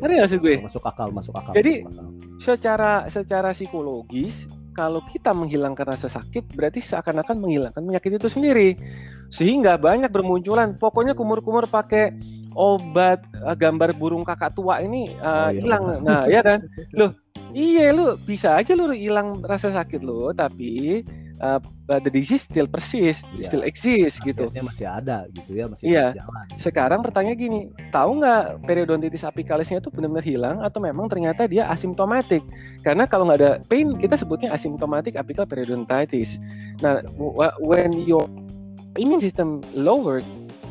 ngerti 0.00 0.14
nggak 0.14 0.28
sih 0.28 0.38
gue 0.38 0.54
Masuk 0.62 0.82
akal, 0.82 1.08
masuk 1.10 1.34
akal. 1.34 1.52
Jadi- 1.52 1.82
masuk 1.82 2.00
akal. 2.00 2.14
secara 2.38 2.92
secara 3.06 3.50
psikologis 3.50 4.46
kalau 4.80 5.04
kita 5.04 5.36
menghilangkan 5.36 5.92
rasa 5.92 6.08
sakit 6.08 6.56
berarti 6.56 6.80
seakan-akan 6.80 7.36
menghilangkan 7.36 7.84
penyakit 7.84 8.16
itu 8.16 8.32
sendiri. 8.32 8.80
Sehingga 9.28 9.76
banyak 9.76 10.08
bermunculan. 10.08 10.80
Pokoknya 10.80 11.12
kumur-kumur 11.12 11.68
pakai 11.68 12.16
obat 12.56 13.20
eh, 13.44 13.56
gambar 13.60 13.92
burung 14.00 14.24
kakak 14.24 14.56
tua 14.56 14.80
ini 14.80 15.12
eh, 15.12 15.20
Oh, 15.20 15.48
iya. 15.52 15.60
hilang. 15.60 15.84
Nah 16.00 16.24
ya 16.24 16.40
kan? 16.40 16.64
Loh 16.98 17.12
iya 17.50 17.90
lu 17.90 18.14
bisa 18.22 18.54
aja 18.56 18.78
lu 18.78 18.94
hilang 18.94 19.42
rasa 19.42 19.74
sakit 19.74 20.00
lu 20.06 20.30
tapi 20.30 21.02
uh, 21.40 21.60
the 21.88 22.12
disease 22.12 22.44
still 22.44 22.68
persist, 22.68 23.24
yeah. 23.34 23.48
still 23.48 23.64
exist 23.64 24.20
gitu. 24.22 24.44
masih 24.62 24.86
ada 24.86 25.26
gitu 25.32 25.50
ya, 25.56 25.64
masih 25.66 25.84
Iya. 25.90 26.06
Sekarang 26.60 27.00
pertanyaan 27.00 27.36
gini, 27.36 27.60
tahu 27.90 28.20
nggak 28.20 28.64
periodontitis 28.68 29.24
apikalisnya 29.26 29.80
itu 29.80 29.88
benar-benar 29.90 30.24
hilang 30.24 30.56
atau 30.62 30.78
memang 30.78 31.08
ternyata 31.08 31.48
dia 31.48 31.66
asimptomatik? 31.72 32.44
Karena 32.84 33.08
kalau 33.08 33.26
nggak 33.26 33.40
ada 33.40 33.52
pain 33.66 33.96
kita 33.96 34.14
sebutnya 34.14 34.52
asimptomatic 34.52 35.16
apical 35.16 35.48
periodontitis. 35.48 36.36
Nah, 36.84 37.02
when 37.58 37.96
your 38.04 38.24
immune 39.00 39.20
system 39.20 39.64
lowered, 39.72 40.24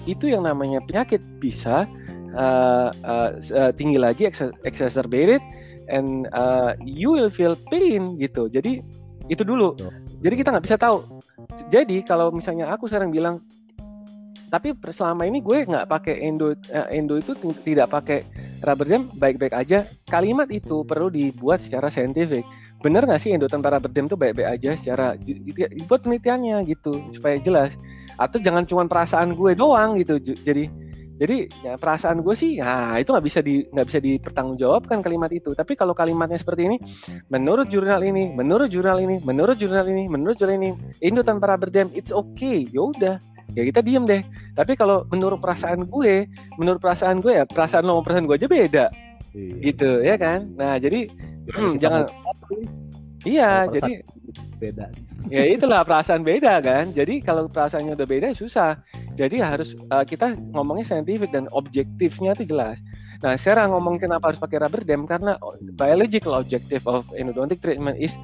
itu 0.08 0.32
yang 0.32 0.48
namanya 0.48 0.80
penyakit 0.86 1.22
bisa 1.38 1.86
uh, 2.34 2.90
uh, 3.04 3.30
uh, 3.54 3.72
tinggi 3.76 4.00
lagi 4.00 4.30
exacerbated 4.64 5.42
and 5.90 6.30
uh, 6.34 6.78
you 6.86 7.14
will 7.14 7.30
feel 7.30 7.58
pain 7.70 8.18
gitu. 8.22 8.48
Jadi 8.48 8.82
itu 9.30 9.44
dulu. 9.46 9.78
Jadi 10.20 10.36
kita 10.36 10.52
nggak 10.52 10.66
bisa 10.68 10.78
tahu. 10.78 11.24
Jadi 11.72 12.04
kalau 12.04 12.32
misalnya 12.32 12.68
aku 12.72 12.92
sekarang 12.92 13.10
bilang, 13.10 13.40
tapi 14.50 14.74
selama 14.90 15.30
ini 15.30 15.40
gue 15.40 15.64
nggak 15.64 15.86
pakai 15.86 16.26
endo 16.26 16.52
uh, 16.52 16.88
endo 16.90 17.22
itu 17.22 17.38
tidak 17.64 17.94
pakai 17.94 18.26
rubber 18.66 18.88
dam 18.90 19.08
baik-baik 19.16 19.54
aja. 19.54 19.88
Kalimat 20.10 20.50
itu 20.50 20.84
perlu 20.84 21.08
dibuat 21.08 21.62
secara 21.62 21.88
saintifik. 21.88 22.44
Bener 22.82 23.06
nggak 23.06 23.22
sih 23.22 23.32
endo 23.32 23.46
tanpa 23.46 23.72
rubber 23.72 23.94
dam 23.94 24.10
itu 24.10 24.18
baik-baik 24.18 24.50
aja 24.60 24.72
secara 24.76 25.16
buat 25.86 26.02
penelitiannya 26.04 26.66
gitu 26.68 26.98
supaya 27.14 27.38
jelas. 27.40 27.78
Atau 28.20 28.42
jangan 28.44 28.68
cuma 28.68 28.84
perasaan 28.90 29.38
gue 29.38 29.56
doang 29.56 29.96
gitu. 30.02 30.20
Jadi 30.20 30.68
jadi 31.20 31.52
ya, 31.68 31.76
perasaan 31.76 32.24
gue 32.24 32.32
sih, 32.32 32.64
nah 32.64 32.96
itu 32.96 33.12
nggak 33.12 33.26
bisa 33.28 33.40
di 33.44 33.68
nggak 33.68 33.88
bisa 33.92 34.00
dipertanggungjawabkan 34.00 35.04
kalimat 35.04 35.28
itu. 35.36 35.52
Tapi 35.52 35.76
kalau 35.76 35.92
kalimatnya 35.92 36.40
seperti 36.40 36.72
ini, 36.72 36.78
menurut 37.28 37.68
jurnal 37.68 38.00
ini, 38.08 38.32
menurut 38.32 38.72
jurnal 38.72 39.04
ini, 39.04 39.20
menurut 39.20 39.60
jurnal 39.60 39.84
ini, 39.84 40.08
menurut 40.08 40.40
jurnal 40.40 40.56
ini, 40.64 40.72
Indo 41.04 41.20
tanpa 41.20 41.52
rubber 41.52 41.68
dam, 41.68 41.92
it's 41.92 42.16
okay. 42.16 42.64
Ya 42.72 42.88
udah, 42.88 43.16
ya 43.52 43.68
kita 43.68 43.84
diem 43.84 44.08
deh. 44.08 44.24
Tapi 44.56 44.80
kalau 44.80 45.04
menurut 45.12 45.44
perasaan 45.44 45.84
gue, 45.92 46.24
menurut 46.56 46.80
perasaan 46.80 47.20
gue 47.20 47.36
ya 47.36 47.44
perasaan 47.44 47.84
lo 47.84 48.00
sama 48.00 48.04
perasaan 48.08 48.24
gue 48.24 48.36
aja 48.40 48.48
beda, 48.48 48.86
iya. 49.36 49.54
gitu 49.60 49.90
ya 50.00 50.16
kan. 50.16 50.48
Nah 50.56 50.80
jadi 50.80 51.12
hmm, 51.52 51.74
jangan. 51.84 52.08
Iya, 53.28 53.68
jadi 53.68 54.08
beda. 54.57 54.91
Ya 55.31 55.45
itulah 55.48 55.81
perasaan 55.83 56.21
beda 56.21 56.62
kan. 56.62 56.91
Jadi 56.91 57.21
kalau 57.24 57.50
perasaannya 57.50 57.93
udah 57.95 58.07
beda 58.07 58.27
susah. 58.33 58.79
Jadi 59.17 59.43
harus 59.43 59.75
uh, 59.91 60.05
kita 60.07 60.38
ngomongnya 60.55 60.95
saintifik 60.95 61.31
dan 61.33 61.50
objektifnya 61.51 62.38
itu 62.38 62.50
jelas. 62.50 62.79
Nah, 63.19 63.36
sekarang 63.36 63.75
ngomong 63.75 64.00
kenapa 64.00 64.31
harus 64.31 64.39
pakai 64.39 64.63
rubber 64.63 64.88
dam 64.88 65.03
karena 65.03 65.36
biological 65.75 66.39
objective 66.39 66.83
of 66.88 67.03
endodontic 67.19 67.59
treatment 67.59 68.00
is 68.00 68.15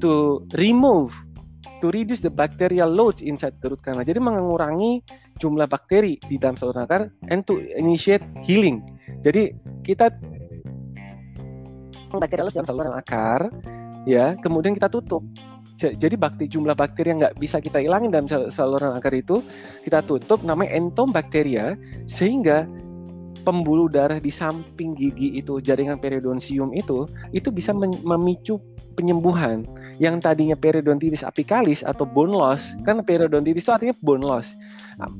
to 0.00 0.40
remove 0.56 1.12
to 1.84 1.92
reduce 1.92 2.24
the 2.24 2.32
bacterial 2.32 2.88
loads 2.88 3.20
inside 3.20 3.54
the 3.60 3.68
root 3.70 3.82
canal. 3.84 4.02
Jadi 4.02 4.18
mengurangi 4.18 5.04
jumlah 5.38 5.68
bakteri 5.68 6.18
di 6.18 6.40
dalam 6.40 6.56
saluran 6.58 6.88
akar 6.88 7.12
and 7.30 7.46
to 7.46 7.60
initiate 7.76 8.24
healing. 8.42 8.82
Jadi 9.22 9.54
kita 9.84 10.10
bakteri 12.08 12.40
loads 12.42 12.56
dalam 12.56 12.68
saluran 12.68 12.94
akar 12.96 13.52
ya, 14.08 14.34
kemudian 14.40 14.72
kita 14.72 14.88
tutup 14.88 15.22
jadi 15.78 16.14
bakteri 16.18 16.50
jumlah 16.50 16.74
bakteri 16.74 17.14
yang 17.14 17.18
nggak 17.22 17.38
bisa 17.38 17.62
kita 17.62 17.78
hilangin 17.78 18.10
dalam 18.10 18.26
saluran 18.50 18.98
akar 18.98 19.14
itu 19.14 19.40
kita 19.86 20.02
tutup 20.02 20.42
namanya 20.42 20.74
entombacteria 20.74 21.78
sehingga 22.10 22.66
pembuluh 23.46 23.88
darah 23.88 24.20
di 24.20 24.28
samping 24.28 24.92
gigi 24.92 25.38
itu 25.38 25.56
jaringan 25.62 25.96
periodontium 25.96 26.74
itu 26.76 27.08
itu 27.32 27.48
bisa 27.48 27.72
memicu 28.04 28.60
penyembuhan. 28.92 29.64
Yang 29.96 30.20
tadinya 30.20 30.54
periodontitis 30.58 31.24
apicalis 31.24 31.80
atau 31.86 32.04
bone 32.04 32.34
loss 32.34 32.76
kan 32.84 33.00
periodontitis 33.00 33.64
itu 33.64 33.72
artinya 33.72 33.94
bone 34.02 34.20
loss. 34.26 34.52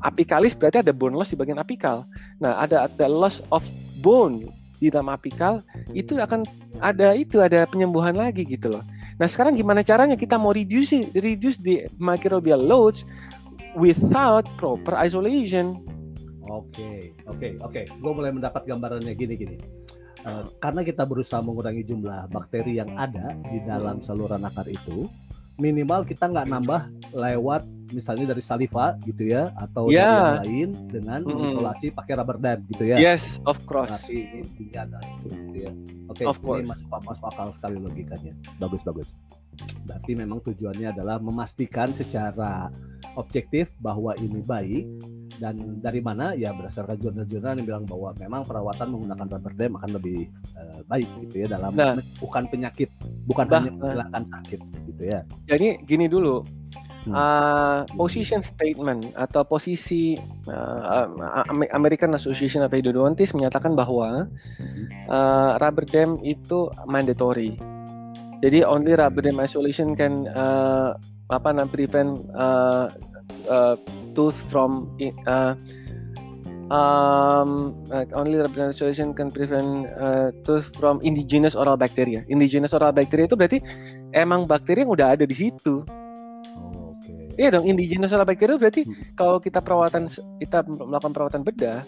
Apicalis 0.05 0.53
berarti 0.53 0.83
ada 0.83 0.93
bone 0.93 1.17
loss 1.17 1.33
di 1.33 1.39
bagian 1.39 1.57
apikal. 1.57 2.05
Nah 2.43 2.59
ada 2.61 2.91
ada 2.91 3.07
loss 3.09 3.41
of 3.49 3.65
bone 4.03 4.51
di 4.79 4.89
dalam 4.89 5.11
apikal 5.11 5.61
itu 5.93 6.17
akan 6.17 6.47
ada 6.79 7.13
itu 7.19 7.43
ada 7.43 7.67
penyembuhan 7.67 8.15
lagi 8.15 8.47
gitu 8.47 8.71
loh 8.73 8.87
Nah 9.19 9.27
sekarang 9.27 9.59
gimana 9.59 9.83
caranya 9.83 10.15
kita 10.15 10.39
mau 10.39 10.55
reduce 10.55 11.11
reduce 11.11 11.59
the 11.59 11.91
microbial 11.99 12.63
loads 12.63 13.03
without 13.75 14.47
proper 14.57 14.95
isolation? 14.95 15.83
Oke, 16.49 17.13
oke, 17.29 17.59
oke. 17.61 17.83
Gue 17.99 18.13
mulai 18.15 18.33
mendapat 18.33 18.65
gambarannya 18.65 19.13
gini-gini. 19.13 19.59
Uh, 20.23 20.49
karena 20.59 20.83
kita 20.83 21.05
berusaha 21.05 21.43
mengurangi 21.43 21.85
jumlah 21.85 22.31
bakteri 22.31 22.81
yang 22.81 22.91
ada 22.99 23.37
di 23.53 23.63
dalam 23.63 24.01
saluran 24.01 24.43
akar 24.47 24.67
itu, 24.67 25.07
minimal 25.59 26.07
kita 26.07 26.31
nggak 26.31 26.47
nambah 26.49 26.83
lewat 27.13 27.67
misalnya 27.91 28.37
dari 28.37 28.43
saliva 28.45 28.95
gitu 29.05 29.33
ya 29.33 29.51
atau 29.57 29.89
yeah. 29.89 30.05
dari 30.05 30.13
yang 30.15 30.37
lain 30.39 30.69
dengan 30.93 31.21
mm. 31.25 31.29
mengisolasi 31.35 31.87
pakai 31.93 32.21
rubber 32.21 32.39
dam 32.39 32.59
gitu 32.69 32.85
ya. 32.85 32.97
Yes, 33.01 33.41
of 33.49 33.59
course. 33.65 33.89
Tapi 33.89 34.45
intinya 34.45 34.87
adalah 34.87 35.05
itu 35.09 35.27
gitu 35.33 35.59
ya. 35.69 35.73
Oke, 36.09 36.25
okay, 36.25 36.61
ini 36.61 36.69
masuk 36.69 36.87
masuk 36.89 37.25
akal 37.33 37.49
sekali 37.53 37.77
logikanya. 37.81 38.33
Bagus 38.61 38.85
bagus. 38.85 39.17
Berarti 39.89 40.13
memang 40.15 40.39
tujuannya 40.45 40.95
adalah 40.95 41.19
memastikan 41.19 41.91
secara 41.97 42.71
objektif 43.19 43.73
bahwa 43.83 44.15
ini 44.21 44.45
baik 44.45 44.87
dan 45.39 45.79
dari 45.79 46.03
mana? 46.03 46.35
Ya 46.35 46.51
berdasarkan 46.53 46.99
jurnal-jurnal 46.99 47.59
yang 47.63 47.67
bilang 47.67 47.85
bahwa 47.87 48.11
memang 48.19 48.43
perawatan 48.45 48.87
menggunakan 48.91 49.27
rubber 49.39 49.55
dam 49.55 49.73
akan 49.79 49.91
lebih 49.97 50.19
uh, 50.59 50.81
baik 50.91 51.09
gitu 51.27 51.47
ya 51.47 51.47
dalam 51.55 51.73
nah, 51.75 51.95
bukan 52.19 52.45
penyakit 52.51 52.91
bukan 53.25 53.47
bah, 53.47 53.63
hanya 53.63 53.73
menghilangkan 53.75 54.25
sakit 54.27 54.61
gitu 54.93 55.03
ya. 55.07 55.21
Jadi 55.47 55.79
gini 55.87 56.11
dulu, 56.11 56.43
uh, 57.13 57.87
position 57.95 58.41
statement 58.43 59.15
atau 59.15 59.45
posisi 59.47 60.19
uh, 60.49 61.07
American 61.73 62.13
Association 62.17 62.65
of 62.65 62.75
Endodontists 62.75 63.37
menyatakan 63.37 63.79
bahwa 63.79 64.27
uh, 65.09 65.51
rubber 65.61 65.87
dam 65.89 66.19
itu 66.27 66.69
mandatory. 66.89 67.57
Jadi 68.39 68.63
only 68.63 68.95
rubber 68.95 69.23
dam 69.23 69.39
isolation 69.43 69.99
can 69.99 70.27
uh, 70.31 70.95
apa 71.29 71.53
namanya 71.53 71.69
prevent 71.69 72.25
uh, 72.33 72.89
uh, 73.49 73.77
tooth 74.13 74.37
from 74.49 74.91
uh, 75.27 75.55
um, 76.73 77.75
like 77.89 78.13
only 78.13 78.37
isolation 78.41 79.13
can 79.13 79.33
prevent 79.33 79.89
uh, 79.97 80.31
tooth 80.45 80.69
from 80.77 81.01
indigenous 81.03 81.57
oral 81.57 81.77
bacteria. 81.77 82.25
Indigenous 82.29 82.73
oral 82.73 82.93
bacteria 82.93 83.29
itu 83.29 83.37
berarti 83.37 83.59
emang 84.13 84.45
bakteri 84.45 84.85
yang 84.85 84.93
udah 84.93 85.17
ada 85.17 85.25
di 85.25 85.37
situ. 85.37 85.85
Iya 87.39 87.55
dong, 87.55 87.71
indigenous 87.71 88.11
bacteria 88.11 88.59
berarti 88.59 88.83
hmm. 88.83 89.15
kalau 89.15 89.39
kita 89.39 89.63
perawatan 89.63 90.11
kita 90.43 90.67
melakukan 90.67 91.15
perawatan 91.15 91.43
bedah, 91.47 91.87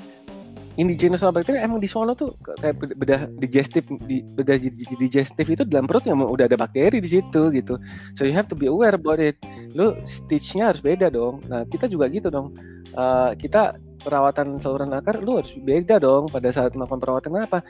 indigenous 0.78 1.24
bacteria 1.34 1.66
emang 1.66 1.82
di 1.82 1.90
sono 1.90 2.14
tuh 2.14 2.36
kayak 2.38 2.78
bedah 2.94 3.20
digestif 3.38 3.82
di 4.06 4.22
bedah 4.22 4.54
digestif 5.00 5.46
itu 5.46 5.62
dalam 5.66 5.90
perut 5.90 6.06
yang 6.06 6.22
udah 6.22 6.46
ada 6.46 6.54
bakteri 6.54 7.02
di 7.02 7.10
situ 7.10 7.50
gitu. 7.50 7.74
So 8.14 8.22
you 8.22 8.34
have 8.34 8.46
to 8.50 8.56
be 8.58 8.70
aware 8.70 8.94
about 8.94 9.18
it. 9.18 9.40
Lu 9.74 9.98
stitchnya 10.06 10.70
harus 10.70 10.78
beda 10.78 11.10
dong. 11.10 11.42
Nah, 11.50 11.66
kita 11.66 11.90
juga 11.90 12.06
gitu 12.06 12.30
dong. 12.30 12.54
Uh, 12.94 13.34
kita 13.34 13.74
perawatan 14.02 14.58
saluran 14.62 14.94
akar 14.94 15.18
lu 15.22 15.42
harus 15.42 15.54
beda 15.58 15.98
dong 15.98 16.30
pada 16.30 16.50
saat 16.54 16.74
melakukan 16.78 17.00
perawatan 17.02 17.30
apa? 17.42 17.60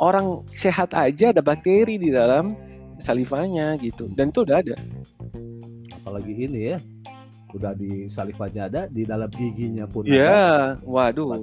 Orang 0.00 0.48
sehat 0.56 0.96
aja 0.96 1.30
ada 1.30 1.44
bakteri 1.44 2.00
di 2.00 2.10
dalam 2.10 2.56
salivanya 3.02 3.74
gitu 3.82 4.06
dan 4.14 4.30
itu 4.30 4.46
udah 4.46 4.62
ada 4.62 4.78
apalagi 5.98 6.32
ini 6.46 6.60
ya 6.74 6.78
udah 7.52 7.72
di 7.76 8.08
salivanya 8.08 8.68
ada 8.68 8.82
di 8.88 9.04
dalam 9.04 9.28
giginya 9.28 9.84
pun 9.84 10.08
Iya, 10.08 10.16
yeah. 10.16 10.56
waduh. 10.84 11.36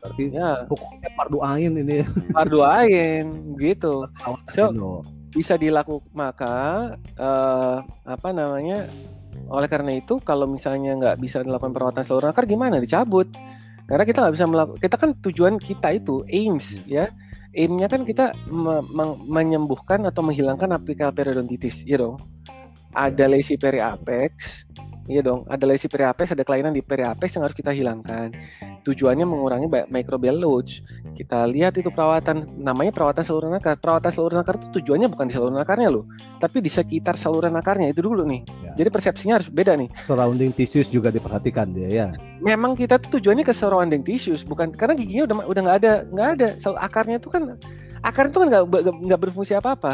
Berarti 0.00 0.24
ya. 0.32 0.64
pokoknya 0.66 1.08
pardu 1.14 1.38
ain 1.44 1.72
ini. 1.78 1.98
Pardu 2.32 2.58
ain 2.64 3.56
gitu. 3.60 4.08
So, 4.56 4.72
bisa 5.32 5.56
dilakukan 5.56 6.08
maka 6.12 6.54
uh, 7.16 7.84
apa 8.04 8.28
namanya? 8.32 8.88
Oleh 9.48 9.68
karena 9.68 9.96
itu 9.96 10.20
kalau 10.24 10.48
misalnya 10.48 10.96
nggak 10.96 11.16
bisa 11.20 11.44
dilakukan 11.44 11.72
perawatan 11.72 12.04
saluran 12.04 12.32
akar 12.32 12.48
gimana? 12.48 12.80
Dicabut. 12.80 13.28
Karena 13.86 14.04
kita 14.08 14.18
nggak 14.24 14.34
bisa 14.34 14.46
melakukan. 14.48 14.78
Kita 14.80 14.96
kan 14.96 15.10
tujuan 15.20 15.54
kita 15.60 15.88
itu 15.92 16.24
aims 16.32 16.80
hmm. 16.80 16.88
ya. 16.88 17.06
Aimnya 17.52 17.84
kan 17.84 18.08
kita 18.08 18.32
me 18.48 18.80
menyembuhkan 19.28 20.08
atau 20.08 20.24
menghilangkan 20.24 20.72
apical 20.72 21.12
periodontitis, 21.12 21.84
ya 21.84 22.00
dong. 22.00 22.16
Ada 22.96 23.28
lesi 23.28 23.60
periapex, 23.60 24.64
Iya 25.10 25.18
dong, 25.18 25.42
ada 25.50 25.66
lesi 25.66 25.90
periapes, 25.90 26.30
ada 26.30 26.46
kelainan 26.46 26.70
di 26.70 26.78
periapes 26.78 27.34
yang 27.34 27.42
harus 27.42 27.58
kita 27.58 27.74
hilangkan. 27.74 28.30
Tujuannya 28.86 29.26
mengurangi 29.26 29.66
microbial 29.90 30.38
loads. 30.38 30.78
Kita 31.18 31.42
lihat 31.50 31.74
itu 31.74 31.90
perawatan, 31.90 32.62
namanya 32.62 32.94
perawatan 32.94 33.26
saluran 33.26 33.50
akar. 33.58 33.82
Perawatan 33.82 34.14
saluran 34.14 34.38
akar 34.46 34.62
itu 34.62 34.70
tujuannya 34.78 35.10
bukan 35.10 35.26
di 35.26 35.34
saluran 35.34 35.58
akarnya 35.58 35.90
loh, 35.90 36.06
tapi 36.38 36.62
di 36.62 36.70
sekitar 36.70 37.18
saluran 37.18 37.50
akarnya 37.58 37.90
itu 37.90 37.98
dulu 37.98 38.22
nih. 38.22 38.46
Ya. 38.62 38.72
Jadi 38.78 38.88
persepsinya 38.94 39.42
harus 39.42 39.50
beda 39.50 39.74
nih. 39.74 39.90
Surrounding 39.98 40.54
tissues 40.54 40.86
juga 40.86 41.10
diperhatikan 41.10 41.74
dia 41.74 41.88
ya. 41.90 42.08
Memang 42.38 42.78
kita 42.78 43.02
tuh 43.02 43.18
tujuannya 43.18 43.42
ke 43.42 43.50
surrounding 43.50 44.06
tissues, 44.06 44.46
bukan 44.46 44.70
karena 44.70 44.94
giginya 44.94 45.26
udah 45.26 45.36
udah 45.50 45.60
nggak 45.66 45.78
ada 45.82 45.92
nggak 46.14 46.28
ada. 46.38 46.48
Akarnya 46.78 47.18
itu 47.18 47.26
kan 47.26 47.58
akar 48.06 48.30
itu 48.30 48.38
kan 48.38 48.46
nggak 48.54 48.62
nggak 49.02 49.20
berfungsi 49.30 49.58
apa 49.58 49.74
apa. 49.74 49.92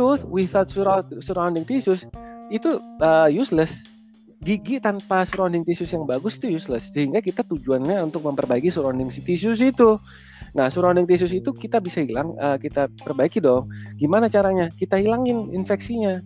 Tooth 0.00 0.24
without 0.24 0.72
surrounding 1.20 1.68
tissues 1.68 2.08
itu 2.48 2.80
uh, 3.04 3.28
useless. 3.28 3.84
Gigi 4.40 4.80
tanpa 4.80 5.28
surrounding 5.28 5.60
tissues 5.60 5.92
yang 5.92 6.08
bagus 6.08 6.40
itu 6.40 6.48
useless. 6.48 6.88
Sehingga 6.88 7.20
kita 7.20 7.44
tujuannya 7.44 8.00
untuk 8.08 8.24
memperbaiki 8.24 8.72
surrounding 8.72 9.12
tissues 9.12 9.60
itu. 9.60 10.00
Nah, 10.56 10.72
surrounding 10.72 11.04
tissues 11.04 11.36
itu 11.36 11.52
kita 11.52 11.76
bisa 11.78 12.00
hilang, 12.00 12.32
uh, 12.40 12.56
kita 12.56 12.88
perbaiki 13.04 13.38
dong. 13.38 13.68
Gimana 14.00 14.32
caranya? 14.32 14.72
Kita 14.72 14.96
hilangin 14.96 15.52
infeksinya. 15.52 16.18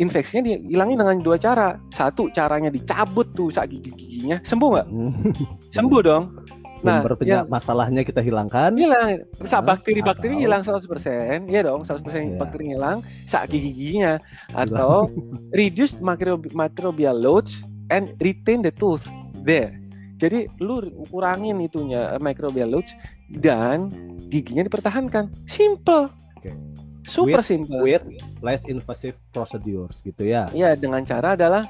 Infeksinya 0.00 0.48
dihilangin 0.48 0.96
dengan 0.96 1.20
dua 1.20 1.36
cara. 1.36 1.76
Satu, 1.92 2.32
caranya 2.32 2.72
dicabut 2.72 3.28
tuh 3.36 3.52
sak 3.52 3.68
gigi-giginya. 3.68 4.40
Sembuh 4.40 4.68
nggak? 4.72 4.88
Sembuh 5.76 6.00
dong. 6.00 6.24
Nah, 6.80 7.00
sumber 7.00 7.12
nah, 7.16 7.24
ya, 7.26 7.40
masalahnya 7.44 8.02
kita 8.02 8.20
hilangkan. 8.24 8.72
Hilang. 8.72 9.24
Saat 9.44 9.64
bakteri-bakteri 9.68 10.40
atau... 10.40 10.44
hilang 10.44 10.62
100%, 10.64 11.48
iya 11.52 11.60
dong, 11.64 11.84
100% 11.84 12.00
yeah. 12.04 12.38
bakteri 12.40 12.64
hilang, 12.72 13.04
sak 13.28 13.52
gigi-giginya 13.52 14.16
atau 14.56 15.12
reduce 15.58 15.96
microbial 16.52 17.16
loads 17.16 17.60
and 17.92 18.16
retain 18.24 18.64
the 18.64 18.72
tooth 18.72 19.04
there. 19.44 19.76
Jadi 20.20 20.52
lu 20.60 20.84
kurangin 21.08 21.64
itunya 21.64 22.12
eh, 22.12 22.20
microbial 22.20 22.68
loads 22.68 22.92
dan 23.40 23.88
giginya 24.28 24.68
dipertahankan. 24.68 25.32
Simple. 25.48 26.12
Okay. 26.36 26.52
Super 27.08 27.40
with, 27.40 27.48
simple. 27.48 27.80
With 27.80 28.04
less 28.44 28.68
invasive 28.68 29.16
procedures 29.32 30.04
gitu 30.04 30.28
ya. 30.28 30.52
Iya, 30.52 30.76
dengan 30.76 31.04
cara 31.08 31.32
adalah 31.36 31.64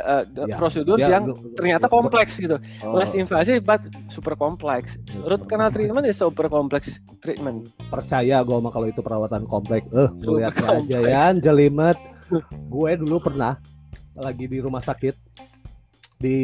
uh, 0.00 0.24
ya, 0.26 0.56
prosedur 0.58 0.98
ya, 0.98 1.18
yang 1.18 1.30
ternyata 1.54 1.86
kompleks 1.86 2.40
gitu. 2.40 2.56
Oh. 2.82 2.98
Less 2.98 3.14
invasive 3.14 3.62
but 3.62 3.82
super 4.10 4.34
kompleks. 4.34 4.98
Root 5.26 5.46
canal 5.46 5.70
treatment 5.70 6.08
is 6.08 6.18
super 6.18 6.50
complex 6.50 6.98
treatment. 7.22 7.70
Percaya 7.92 8.42
gue 8.42 8.58
mah 8.58 8.72
kalau 8.72 8.90
itu 8.90 9.00
perawatan 9.04 9.46
kompleks. 9.46 9.86
Eh, 9.92 10.08
uh, 10.08 10.34
lihat 10.38 10.54
aja 10.58 10.98
ya, 10.98 11.24
jelimet. 11.36 11.98
gue 12.72 12.90
dulu 12.96 13.20
pernah 13.20 13.60
lagi 14.16 14.48
di 14.48 14.56
rumah 14.56 14.80
sakit 14.80 15.12
di 16.24 16.38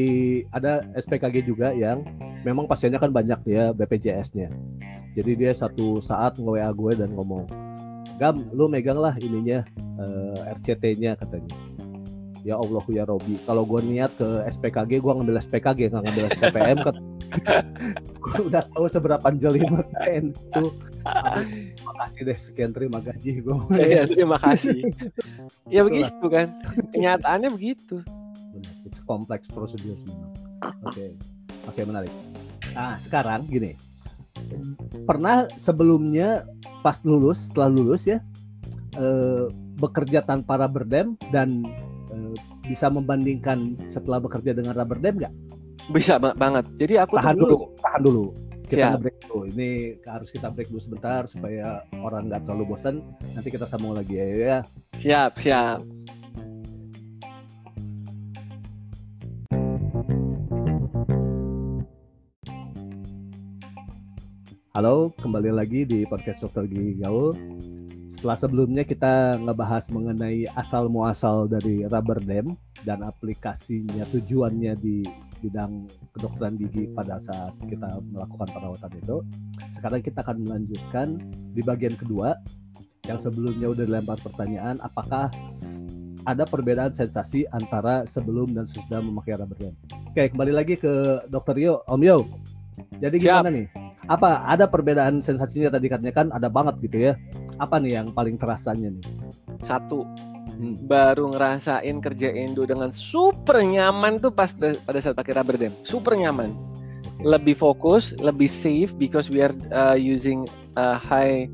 ada 0.52 0.85
SPKG 0.92 1.47
juga 1.47 1.73
yang 1.73 2.04
memang 2.45 2.69
pasiennya 2.69 3.00
kan 3.00 3.09
banyak 3.09 3.40
ya 3.49 3.73
BPJS-nya. 3.73 4.52
Jadi 5.16 5.33
dia 5.40 5.52
satu 5.57 5.99
saat 6.04 6.38
nge-WA 6.38 6.71
gue 6.71 6.92
dan 7.00 7.16
ngomong, 7.16 7.49
"Gam, 8.21 8.47
lu 8.52 8.69
megang 8.69 9.00
lah 9.00 9.16
ininya 9.16 9.64
uh, 9.97 10.45
eh, 10.47 10.54
RCT-nya 10.61 11.16
katanya." 11.19 11.70
Ya 12.43 12.57
Allah 12.57 12.85
ya 12.89 13.05
Robi. 13.05 13.37
Kalau 13.45 13.63
gue 13.69 13.81
niat 13.85 14.13
ke 14.17 14.45
SPKG 14.49 15.01
gue 15.01 15.13
ngambil 15.13 15.37
SPKG 15.41 15.93
nggak 15.93 16.03
ngambil 16.05 16.25
SPPM 16.37 16.79
kan 16.83 16.97
gue 18.25 18.39
udah 18.51 18.63
tahu 18.75 18.85
seberapa 18.91 19.23
jelimet 19.39 19.87
itu 20.11 20.65
makasih 21.85 22.21
deh 22.27 22.39
sekian. 22.39 22.71
Terima 22.73 22.99
gaji 22.99 23.45
gue 23.45 23.57
ya, 23.77 24.05
terima 24.09 24.39
kasih. 24.41 24.81
Ya 25.71 25.87
begitu 25.87 26.27
kan. 26.27 26.51
Kenyataannya 26.91 27.51
begitu. 27.55 28.03
It's 28.83 28.99
complex 29.05 29.47
prosedur 29.47 29.95
memang. 30.03 30.33
Oke 30.61 30.75
okay. 30.85 31.11
oke 31.69 31.75
okay, 31.77 31.85
menarik. 31.87 32.13
Nah 32.75 32.99
sekarang 32.99 33.47
gini. 33.47 33.79
Pernah 35.05 35.47
sebelumnya 35.55 36.43
pas 36.81 37.05
lulus 37.05 37.53
setelah 37.53 37.69
lulus 37.69 38.09
ya 38.09 38.25
eh, 38.97 39.47
bekerja 39.81 40.25
tanpa 40.25 40.61
rubber 40.61 40.85
dam 40.85 41.17
dan 41.33 41.65
Eh, 42.11 42.35
bisa 42.67 42.90
membandingkan 42.90 43.79
setelah 43.87 44.19
bekerja 44.19 44.50
dengan 44.50 44.75
rubber 44.75 44.99
dam 44.99 45.14
nggak? 45.14 45.35
Bisa 45.95 46.19
banget. 46.19 46.67
Jadi 46.75 46.95
aku 46.99 47.14
tahan 47.19 47.38
dulu, 47.38 47.55
dulu, 47.55 47.67
tahan 47.79 48.00
dulu. 48.02 48.25
Kita 48.67 48.99
break 48.99 49.19
dulu. 49.26 49.40
Ini 49.50 49.71
harus 50.07 50.31
kita 50.31 50.50
break 50.50 50.71
dulu 50.71 50.83
sebentar 50.83 51.26
supaya 51.26 51.83
orang 52.02 52.31
nggak 52.31 52.47
terlalu 52.47 52.75
bosan. 52.75 53.02
Nanti 53.35 53.50
kita 53.50 53.67
sambung 53.67 53.95
lagi 53.95 54.19
ya. 54.19 54.26
ya. 54.26 54.59
Siap, 54.99 55.33
siap. 55.38 55.79
Halo, 64.71 65.11
kembali 65.19 65.50
lagi 65.50 65.83
di 65.83 66.07
podcast 66.07 66.47
Dokter 66.47 66.71
Gigi 66.71 67.02
Gaul 67.02 67.35
setelah 68.21 68.37
sebelumnya 68.37 68.85
kita 68.85 69.41
ngebahas 69.41 69.89
mengenai 69.89 70.45
asal 70.53 70.93
muasal 70.93 71.49
dari 71.49 71.89
rubber 71.89 72.21
dam 72.21 72.53
dan 72.85 73.00
aplikasinya 73.00 74.05
tujuannya 74.12 74.77
di 74.77 75.09
bidang 75.41 75.89
kedokteran 76.12 76.61
gigi 76.61 76.93
pada 76.93 77.17
saat 77.17 77.56
kita 77.65 77.97
melakukan 78.13 78.45
perawatan 78.52 78.93
itu. 79.00 79.17
Sekarang 79.73 80.04
kita 80.04 80.21
akan 80.21 80.37
melanjutkan 80.37 81.17
di 81.56 81.65
bagian 81.65 81.97
kedua 81.97 82.37
yang 83.09 83.17
sebelumnya 83.17 83.73
udah 83.73 83.89
dilempar 83.89 84.21
pertanyaan 84.21 84.76
apakah 84.85 85.33
ada 86.28 86.45
perbedaan 86.45 86.93
sensasi 86.93 87.49
antara 87.56 88.04
sebelum 88.04 88.52
dan 88.52 88.69
sesudah 88.69 89.00
memakai 89.00 89.41
rubber 89.41 89.56
dam. 89.56 89.75
Oke, 90.13 90.28
kembali 90.28 90.52
lagi 90.52 90.76
ke 90.76 91.25
Dokter 91.33 91.56
Yo, 91.56 91.80
Om 91.89 92.04
Yo. 92.04 92.28
Jadi 93.00 93.17
gimana 93.17 93.49
Siap. 93.49 93.56
nih? 93.56 93.67
Apa 94.13 94.45
ada 94.45 94.69
perbedaan 94.69 95.25
sensasinya 95.25 95.73
tadi 95.73 95.89
katanya 95.89 96.13
kan 96.13 96.26
ada 96.37 96.52
banget 96.52 96.76
gitu 96.85 97.09
ya? 97.09 97.17
Apa 97.61 97.77
nih 97.77 98.01
yang 98.01 98.09
paling 98.17 98.41
terasanya 98.41 98.89
nih? 98.89 99.05
Satu, 99.61 100.09
hmm. 100.57 100.89
baru 100.89 101.29
ngerasain 101.37 102.01
kerja 102.01 102.33
Indo 102.33 102.65
dengan 102.65 102.89
super 102.89 103.61
nyaman 103.61 104.17
tuh 104.17 104.33
pas 104.33 104.51
pada 104.57 104.99
saat 104.99 105.13
pakai 105.13 105.37
rubber 105.37 105.61
dam, 105.61 105.73
super 105.85 106.17
nyaman. 106.17 106.57
Lebih 107.21 107.53
fokus, 107.53 108.17
lebih 108.17 108.49
safe 108.49 108.97
because 108.97 109.29
we 109.29 109.45
are 109.45 109.53
uh, 109.77 109.93
using 109.93 110.49
uh, 110.81 110.97
high 110.97 111.53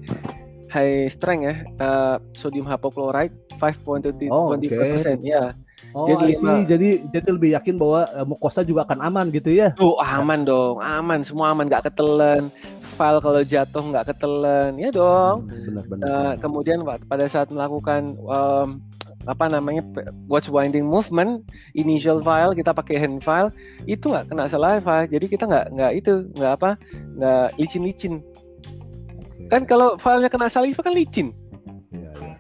high 0.71 1.11
strength 1.11 1.43
ya, 1.43 1.55
uh, 1.83 2.17
sodium 2.39 2.63
hypochlorite 2.63 3.35
5.25 3.59 4.31
oh, 4.31 4.55
okay. 4.55 5.19
ya. 5.27 5.51
Oh, 5.97 6.05
jadi 6.05 6.33
sih, 6.37 6.59
jadi 6.69 6.89
jadi 7.09 7.29
lebih 7.33 7.51
yakin 7.57 7.81
bahwa 7.81 8.05
uh, 8.13 8.27
mukosa 8.29 8.61
juga 8.61 8.85
akan 8.85 9.01
aman 9.01 9.33
gitu 9.33 9.49
ya? 9.49 9.73
Oh 9.81 9.97
aman 9.97 10.45
dong, 10.45 10.77
aman, 10.81 11.25
semua 11.25 11.53
aman, 11.57 11.69
nggak 11.69 11.89
ketelan 11.89 12.53
file 12.97 13.21
kalau 13.21 13.45
jatuh 13.45 13.85
nggak 13.93 14.09
ketelan 14.09 14.73
ya 14.81 14.89
dong 14.89 15.45
benar, 15.47 15.85
benar, 15.87 16.07
uh, 16.09 16.33
kemudian 16.41 16.81
pada 16.83 17.29
saat 17.29 17.53
melakukan 17.53 18.17
um, 18.25 18.81
apa 19.27 19.45
namanya 19.51 19.83
watch 20.31 20.47
winding 20.49 20.87
movement 20.87 21.43
initial 21.75 22.23
file 22.23 22.55
kita 22.55 22.71
pakai 22.71 22.97
hand 22.97 23.21
file 23.21 23.51
itu 23.85 24.07
nggak 24.07 24.31
kena 24.31 24.47
saliva 24.47 25.05
jadi 25.05 25.27
kita 25.27 25.45
nggak 25.45 25.67
nggak 25.75 25.93
itu 25.99 26.13
nggak 26.39 26.53
apa 26.57 26.71
nggak 27.19 27.47
licin 27.59 27.83
licin 27.83 28.15
okay. 28.23 29.47
kan 29.51 29.63
kalau 29.67 29.99
filenya 29.99 30.31
kena 30.31 30.47
saliva 30.47 30.81
kan 30.81 30.95
licin 30.95 31.35
iya, 31.91 32.11
iya. 32.23 32.35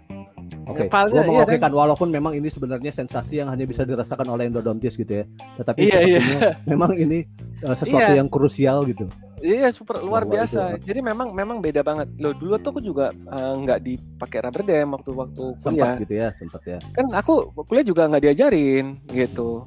Oke, 0.66 0.90
okay. 0.90 1.14
gue 1.14 1.22
iya, 1.22 1.62
kan? 1.62 1.70
walaupun 1.70 2.10
memang 2.10 2.34
ini 2.34 2.50
sebenarnya 2.50 2.90
sensasi 2.90 3.38
yang 3.38 3.46
hanya 3.54 3.62
bisa 3.70 3.86
dirasakan 3.86 4.26
oleh 4.34 4.50
endodontis 4.50 4.98
gitu 4.98 5.22
ya, 5.22 5.24
tetapi 5.62 5.86
iya, 5.86 5.98
iya. 6.02 6.20
memang 6.66 6.90
ini 6.98 7.22
uh, 7.62 7.70
sesuatu 7.70 8.10
iya. 8.10 8.18
yang 8.18 8.26
krusial 8.26 8.82
gitu. 8.82 9.06
Iya 9.40 9.68
super 9.72 10.00
luar 10.00 10.24
biasa. 10.24 10.80
Itu. 10.80 10.92
Jadi 10.92 11.00
memang 11.04 11.32
memang 11.32 11.60
beda 11.60 11.84
banget. 11.84 12.08
Lo 12.16 12.32
dulu 12.32 12.56
tuh 12.60 12.70
aku 12.76 12.82
juga 12.82 13.12
eh, 13.12 13.52
nggak 13.64 13.78
uh, 13.80 13.84
dipakai 13.84 14.38
rubber 14.44 14.62
dam 14.64 14.88
waktu 14.96 15.10
waktu 15.12 15.44
kuliah. 15.60 15.62
Sempat 15.62 16.02
gitu 16.02 16.14
ya, 16.16 16.28
sempat 16.36 16.62
ya. 16.64 16.78
Kan 16.96 17.06
aku 17.12 17.52
kuliah 17.68 17.84
juga 17.84 18.08
nggak 18.08 18.22
diajarin 18.24 19.00
gitu. 19.12 19.64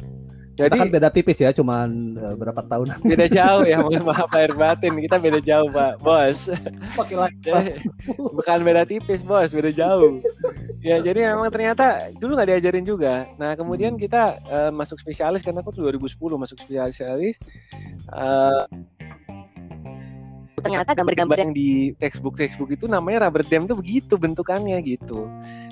Jadi 0.60 0.76
kita 0.76 0.84
kan 0.84 0.92
beda 0.92 1.10
tipis 1.16 1.40
ya, 1.40 1.56
cuman 1.56 2.20
uh, 2.20 2.36
berapa 2.36 2.60
tahun. 2.68 3.00
Beda 3.08 3.32
jauh 3.40 3.64
ya, 3.64 3.80
mohon 3.80 4.04
maaf 4.04 4.28
air 4.36 4.52
batin. 4.52 4.92
Kita 5.00 5.16
beda 5.16 5.40
jauh, 5.40 5.72
Pak, 5.72 6.04
Bos. 6.04 6.52
Pakai 7.00 7.16
lagi. 7.16 7.80
Bukan 8.36 8.60
beda 8.68 8.84
tipis, 8.84 9.24
Bos, 9.24 9.56
beda 9.56 9.72
jauh. 9.72 10.20
ya, 10.84 11.00
jadi 11.08 11.32
memang 11.32 11.48
ternyata 11.48 12.12
dulu 12.20 12.36
nggak 12.36 12.50
diajarin 12.52 12.84
juga. 12.84 13.24
Nah, 13.40 13.56
kemudian 13.56 13.96
kita 13.96 14.36
uh, 14.52 14.72
masuk 14.76 15.00
spesialis 15.00 15.48
karena 15.48 15.64
aku 15.64 15.72
tuh 15.72 15.88
2010 15.88 16.20
masuk 16.20 16.60
spesialis. 16.60 17.40
Uh, 18.12 18.68
ternyata 20.62 20.92
gambar-gambar 20.96 21.38
yang 21.42 21.54
di 21.56 21.92
textbook 21.98 22.38
textbook 22.38 22.72
itu 22.72 22.86
namanya 22.86 23.28
rubber 23.28 23.44
dam 23.48 23.66
tuh 23.66 23.78
begitu 23.80 24.16
bentukannya 24.16 24.78
gitu. 24.84 25.28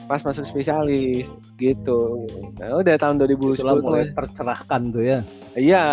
Pas 0.08 0.24
masuk 0.24 0.48
spesialis 0.48 1.28
gitu. 1.60 2.28
Nah 2.60 2.80
udah 2.80 2.96
tahun 2.96 3.20
2010 3.22 3.60
Itulah 3.60 3.76
mulai 3.84 4.10
tercerahkan 4.12 4.82
tuh 4.92 5.04
ya. 5.04 5.20
Iya 5.54 5.86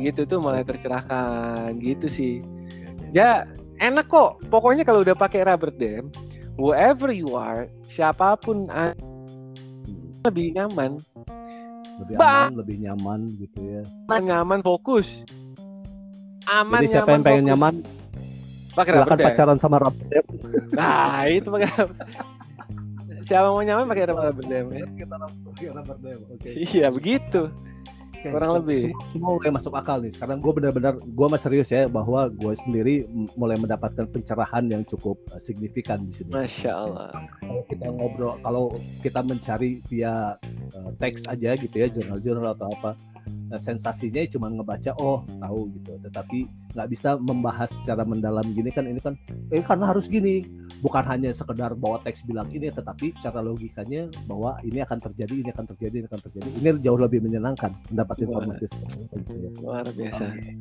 gitu 0.00 0.28
tuh 0.28 0.38
mulai 0.40 0.62
tercerahkan 0.62 1.76
gitu 1.80 2.06
sih. 2.08 2.44
Ya 3.10 3.48
enak 3.80 4.06
kok. 4.08 4.44
Pokoknya 4.52 4.84
kalau 4.84 5.00
udah 5.00 5.16
pakai 5.16 5.42
rubber 5.44 5.72
dam 5.72 6.12
whoever 6.54 7.10
you 7.10 7.34
are 7.34 7.66
siapa 7.88 8.38
pun 8.38 8.70
lebih 10.24 10.56
nyaman. 10.56 11.00
Lebih 11.94 12.14
aman 12.18 12.52
lebih 12.58 12.76
nyaman 12.82 13.20
gitu 13.38 13.58
ya. 13.60 13.82
Nyaman 14.10 14.60
fokus. 14.60 15.22
Aman 16.44 16.84
jadi 16.84 17.00
siapa 17.00 17.16
yang 17.16 17.24
pengen 17.24 17.40
fokus. 17.40 17.50
nyaman 17.54 17.74
pakai 18.74 18.90
silakan 18.92 19.18
pacaran 19.22 19.58
sama 19.58 19.76
rubber 19.80 20.06
dam 20.10 20.26
nah 20.74 21.24
itu 21.30 21.48
pakai 21.48 21.68
siapa 23.24 23.48
mau 23.48 23.62
nyaman 23.62 23.86
pakai 23.88 24.04
rubber 24.10 24.44
dam 24.44 24.66
ya 24.74 24.86
kita 24.98 25.14
rubber 25.16 25.96
dam 26.02 26.20
oke 26.34 26.50
iya 26.50 26.86
begitu 26.90 27.48
okay, 28.24 28.32
kurang 28.32 28.52
lebih. 28.60 28.80
Semua, 28.88 29.04
semua 29.12 29.30
mulai 29.36 29.52
masuk 29.52 29.72
akal 29.76 29.96
nih. 30.00 30.12
Sekarang 30.16 30.38
gue 30.40 30.52
benar-benar 30.56 30.94
gue 30.96 31.26
masih 31.28 31.44
serius 31.44 31.68
ya 31.68 31.82
bahwa 31.86 32.32
gue 32.32 32.54
sendiri 32.56 32.94
mulai 33.36 33.60
mendapatkan 33.60 34.08
pencerahan 34.08 34.64
yang 34.72 34.82
cukup 34.88 35.20
uh, 35.28 35.40
signifikan 35.40 36.08
di 36.08 36.12
sini. 36.12 36.32
Masya 36.32 36.72
Allah. 36.72 37.12
Kalau 37.44 37.62
kita 37.68 37.86
ngobrol, 37.92 38.34
kalau 38.40 38.64
kita 39.04 39.20
mencari 39.20 39.84
via 39.92 40.40
uh, 40.72 40.90
teks 40.96 41.28
aja 41.28 41.52
gitu 41.60 41.76
ya, 41.76 41.88
jurnal-jurnal 41.92 42.56
atau 42.56 42.72
apa, 42.72 42.90
sensasinya 43.58 44.20
cuma 44.30 44.50
ngebaca 44.50 44.94
oh 45.00 45.22
tahu 45.26 45.70
gitu. 45.80 45.98
Tetapi 46.02 46.38
nggak 46.74 46.88
bisa 46.90 47.16
membahas 47.18 47.70
secara 47.70 48.02
mendalam 48.02 48.44
gini 48.52 48.70
kan 48.74 48.84
ini 48.86 48.98
kan 48.98 49.14
eh 49.50 49.62
karena 49.62 49.90
harus 49.90 50.06
gini. 50.10 50.46
Bukan 50.84 51.00
hanya 51.08 51.32
sekedar 51.32 51.72
bawa 51.72 51.96
teks 52.04 52.28
bilang 52.28 52.50
ini 52.52 52.68
tetapi 52.68 53.16
secara 53.16 53.40
logikanya 53.40 54.12
bahwa 54.28 54.60
ini 54.60 54.84
akan 54.84 55.00
terjadi 55.00 55.34
ini 55.40 55.50
akan 55.52 55.66
terjadi 55.72 55.94
ini 56.04 56.06
akan 56.12 56.20
terjadi. 56.28 56.48
Ini 56.60 56.68
jauh 56.84 57.00
lebih 57.00 57.24
menyenangkan 57.24 57.72
mendapat 57.88 58.16
informasi 58.20 58.64
seperti 58.68 59.00
itu 59.08 59.32
ya. 59.38 59.50
luar 59.64 59.86
biasa. 59.88 60.24
Oke. 60.28 60.52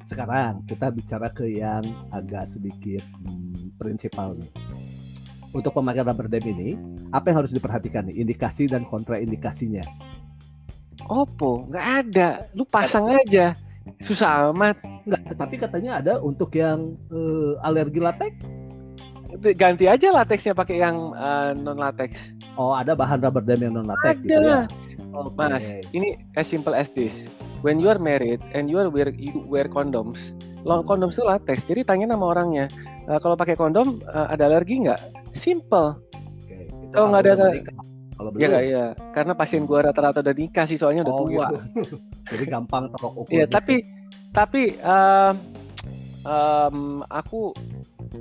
sekarang 0.00 0.66
kita 0.66 0.90
bicara 0.90 1.28
ke 1.30 1.46
yang 1.46 1.86
agak 2.10 2.42
sedikit 2.42 3.04
hmm, 3.22 3.78
prinsipal 3.78 4.34
nih. 4.34 4.50
Untuk 5.50 5.74
pemakaian 5.74 6.06
rubber 6.06 6.30
dam 6.30 6.46
ini 6.46 6.74
apa 7.10 7.30
yang 7.30 7.42
harus 7.42 7.54
diperhatikan 7.54 8.06
nih? 8.06 8.22
Indikasi 8.22 8.70
dan 8.70 8.86
kontraindikasinya 8.86 10.09
Oppo 11.10 11.66
nggak 11.66 11.86
ada 12.06 12.46
lu 12.54 12.62
pasang 12.62 13.10
aja 13.10 13.58
susah 14.06 14.54
amat 14.54 14.78
nggak 15.04 15.34
tetapi 15.34 15.54
katanya 15.58 15.98
ada 15.98 16.22
untuk 16.22 16.54
yang 16.54 16.94
uh, 17.10 17.58
alergi 17.66 17.98
latex 17.98 18.38
ganti 19.38 19.86
aja 19.86 20.10
lateksnya 20.10 20.52
pakai 20.56 20.82
yang 20.82 21.14
uh, 21.14 21.54
non 21.54 21.78
latex. 21.78 22.34
Oh, 22.58 22.74
ada 22.74 22.98
bahan 22.98 23.22
rubber 23.22 23.44
dam 23.46 23.62
yang 23.62 23.74
non 23.78 23.86
latex 23.86 24.18
ada. 24.18 24.26
gitu 24.26 24.40
ya. 24.42 24.60
Okay. 25.10 25.34
Mas, 25.38 25.64
ini 25.90 26.08
as 26.38 26.46
simple 26.46 26.74
as 26.74 26.90
this. 26.94 27.26
When 27.60 27.78
you 27.78 27.92
are 27.92 28.00
married 28.00 28.40
and 28.56 28.72
you 28.72 28.80
are 28.80 28.88
wear 28.88 29.12
you 29.12 29.44
wear 29.44 29.68
condoms, 29.68 30.18
long 30.64 30.82
condoms 30.86 31.18
itu 31.18 31.24
latex. 31.26 31.68
Jadi 31.68 31.84
tanya 31.84 32.10
sama 32.10 32.32
orangnya, 32.32 32.66
uh, 33.06 33.20
kalau 33.20 33.36
pakai 33.36 33.54
kondom 33.54 34.00
uh, 34.10 34.32
ada 34.32 34.48
alergi 34.48 34.86
nggak? 34.86 35.00
Simple. 35.36 35.98
Okay. 36.46 36.66
Kalau 36.90 37.12
nggak 37.12 37.22
ada 37.26 37.34
kalau 38.20 38.30
belum. 38.36 38.44
Ya, 38.44 38.60
ya, 38.60 38.84
karena 39.16 39.32
pasien 39.32 39.64
gua 39.64 39.88
rata-rata 39.88 40.20
udah 40.20 40.36
nikah 40.36 40.68
sih 40.68 40.76
soalnya 40.76 41.08
udah 41.08 41.14
oh, 41.16 41.20
tua. 41.24 41.46
Gitu. 41.48 41.96
Jadi 42.36 42.44
gampang 42.44 42.92
terok 42.92 43.12
ukur. 43.24 43.32
Iya, 43.32 43.48
gitu. 43.48 43.54
tapi 43.56 43.74
tapi 44.30 44.62
um, 44.84 45.34
um, 46.24 46.78
aku 47.08 47.56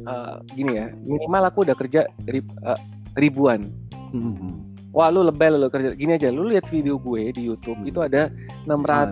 uh, 0.08 0.38
gini 0.54 0.80
ya 0.80 0.88
minimal 1.06 1.44
aku 1.50 1.60
udah 1.68 1.76
kerja 1.78 2.02
rib, 2.26 2.48
uh, 2.64 2.80
ribuan 3.18 3.68
mm-hmm. 4.14 4.69
Wah 4.90 5.14
lu 5.14 5.22
lebel 5.22 5.62
lu 5.62 5.70
kerja. 5.70 5.94
Gini 5.94 6.18
aja 6.18 6.34
lu 6.34 6.50
lihat 6.50 6.66
video 6.74 6.98
gue 6.98 7.30
di 7.30 7.46
YouTube 7.46 7.86
hmm. 7.86 7.90
itu 7.94 8.00
ada 8.02 8.34
600 8.66 8.74
ah, 8.90 9.06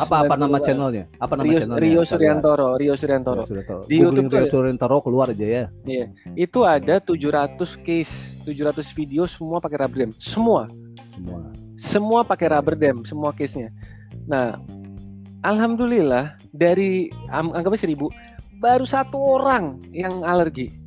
600 0.00 0.08
apa 0.08 0.16
apa 0.24 0.34
nama 0.40 0.56
channelnya? 0.56 1.04
Apa 1.20 1.36
nama 1.36 1.44
Rio, 1.44 1.58
channelnya? 1.60 1.82
Rio 1.84 2.02
Suryantoro 2.08 2.68
Rio 2.80 2.94
Suryantoro. 2.96 3.42
Di 3.84 3.96
YouTube 4.00 4.32
Rio 4.32 4.48
Suryantoro 4.48 5.04
keluar 5.04 5.36
aja 5.36 5.44
ya. 5.44 5.64
Iya. 5.84 6.06
Itu 6.32 6.64
ada 6.64 6.96
700 6.96 7.60
case 7.84 8.40
700 8.48 8.96
video 8.96 9.28
semua 9.28 9.60
pakai 9.60 9.84
rubber 9.84 10.08
dam. 10.08 10.10
Semua. 10.16 10.64
Semua. 11.12 11.40
Semua 11.76 12.20
pakai 12.24 12.46
rubber 12.48 12.76
dam 12.76 13.04
semua 13.04 13.32
case 13.36 13.56
nya 13.56 13.70
nah 14.28 14.60
alhamdulillah 15.42 16.36
dari 16.52 17.08
anggapnya 17.32 17.80
seribu 17.88 18.12
baru 18.60 18.84
satu 18.84 19.16
orang 19.16 19.80
yang 19.90 20.20
alergi. 20.20 20.79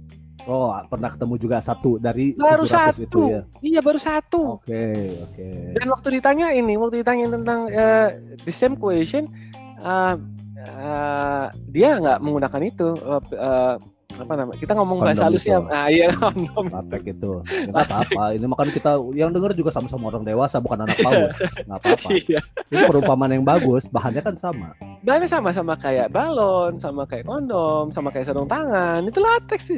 Oh, 0.43 0.75
pernah 0.91 1.07
ketemu 1.07 1.35
juga 1.39 1.57
satu 1.63 1.95
dari 1.95 2.35
baru 2.35 2.67
satu. 2.67 2.99
itu 2.99 3.19
ya. 3.31 3.41
Iya, 3.63 3.79
baru 3.79 3.99
satu. 3.99 4.59
Oke, 4.59 4.71
okay, 4.71 5.03
oke. 5.23 5.35
Okay. 5.39 5.59
Dan 5.79 5.87
waktu 5.87 6.07
ditanya 6.19 6.47
ini, 6.51 6.73
waktu 6.75 6.99
ditanya 6.99 7.25
tentang 7.31 7.59
uh, 7.71 8.09
the 8.43 8.51
same 8.51 8.75
question, 8.75 9.31
uh, 9.79 10.19
uh, 10.67 11.47
dia 11.71 11.95
nggak 11.95 12.19
menggunakan 12.19 12.61
itu 12.67 12.91
uh, 13.07 13.23
uh, 13.39 13.75
apa 14.13 14.33
namanya? 14.37 14.59
Kita 14.59 14.73
ngomong 14.77 14.97
kondom 15.01 15.09
bahasa 15.09 15.25
halusnya. 15.27 15.57
ah 15.69 15.87
iya 15.89 16.07
kondom 16.13 16.65
latek 16.69 17.03
itu. 17.17 17.31
Nggak 17.43 17.83
apa-apa. 17.89 18.23
Ini 18.37 18.45
makan 18.45 18.69
kita 18.69 18.91
yang 19.17 19.29
dengar 19.33 19.51
juga 19.57 19.69
sama-sama 19.73 20.13
orang 20.13 20.23
dewasa 20.23 20.57
bukan 20.61 20.85
anak 20.85 20.97
paut 21.01 21.31
nggak 21.67 21.79
apa-apa. 21.79 22.07
Iya. 22.13 22.39
ini 22.69 22.83
perumpamaan 22.87 23.31
yang 23.33 23.45
bagus 23.45 23.89
bahannya 23.89 24.21
kan 24.21 24.35
sama. 24.37 24.77
Bahannya 25.01 25.29
sama 25.29 25.49
sama 25.51 25.73
kayak 25.75 26.13
balon 26.13 26.77
sama 26.77 27.03
kayak 27.09 27.25
kondom 27.25 27.89
sama 27.91 28.13
kayak 28.13 28.29
sarung 28.29 28.49
tangan. 28.49 29.03
Itu 29.05 29.19
latex 29.19 29.69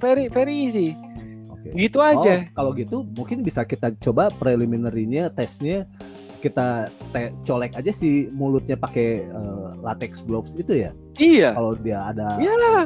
very 0.00 0.28
very 0.32 0.54
easy. 0.54 0.96
Okay. 1.66 1.90
gitu 1.90 1.98
aja. 1.98 2.46
Oh, 2.46 2.54
kalau 2.54 2.70
gitu 2.78 3.02
mungkin 3.18 3.42
bisa 3.42 3.66
kita 3.66 3.90
coba 3.98 4.30
preliminary-nya 4.38 5.34
tesnya 5.34 5.90
kita 6.38 6.92
te 7.10 7.32
colek 7.42 7.74
aja 7.74 7.90
si 7.90 8.28
mulutnya 8.30 8.76
pakai 8.76 9.24
uh, 9.32 9.55
latex 9.86 10.26
gloves 10.26 10.58
itu 10.58 10.74
ya. 10.74 10.90
Iya. 11.14 11.54
Kalau 11.54 11.78
dia 11.78 12.10
ada 12.10 12.34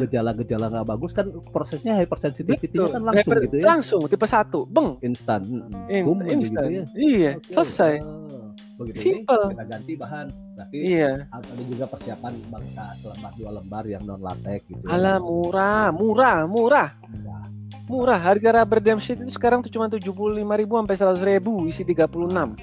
gejala-gejala 0.05 0.69
nggak 0.69 0.87
bagus 0.93 1.17
kan 1.17 1.33
prosesnya 1.49 1.97
hypersensitivity 1.97 2.77
kan 2.77 3.01
langsung 3.01 3.33
Hyper, 3.33 3.49
gitu 3.49 3.57
ya. 3.57 3.65
Langsung 3.65 4.01
tipe 4.05 4.27
satu, 4.29 4.69
beng. 4.69 5.01
Instan. 5.01 5.41
In, 5.89 6.05
Boom, 6.05 6.21
instan. 6.29 6.69
Gitu 6.69 6.77
ya. 6.77 6.85
Iya, 6.93 7.31
okay. 7.41 7.53
selesai. 7.57 7.95
Uh, 8.05 8.53
begitu 8.77 9.01
Simple. 9.01 9.45
Ini, 9.49 9.53
kita 9.57 9.65
ganti 9.65 9.93
bahan. 9.97 10.27
Berarti 10.61 10.77
iya. 10.77 11.13
ada 11.33 11.63
juga 11.65 11.85
persiapan 11.89 12.33
bangsa 12.53 12.83
selembar 13.01 13.33
dua 13.41 13.51
lembar 13.57 13.85
yang 13.89 14.05
non 14.05 14.21
latex 14.21 14.61
gitu. 14.69 14.85
Ya. 14.85 14.93
Alah 14.93 15.17
murah, 15.17 15.89
murah, 15.89 16.39
murah. 16.45 16.91
Murah. 17.09 17.45
Murah, 17.91 18.23
harga 18.23 18.63
rubber 18.63 18.79
dam 18.79 19.03
sheet 19.03 19.19
itu 19.19 19.35
sekarang 19.35 19.67
tuh 19.67 19.73
cuma 19.73 19.91
tujuh 19.91 20.15
puluh 20.15 20.39
lima 20.39 20.55
ribu 20.55 20.79
sampai 20.79 20.95
seratus 20.95 21.27
ribu 21.27 21.67
isi 21.67 21.83
tiga 21.83 22.07
puluh 22.07 22.31
enam. 22.31 22.55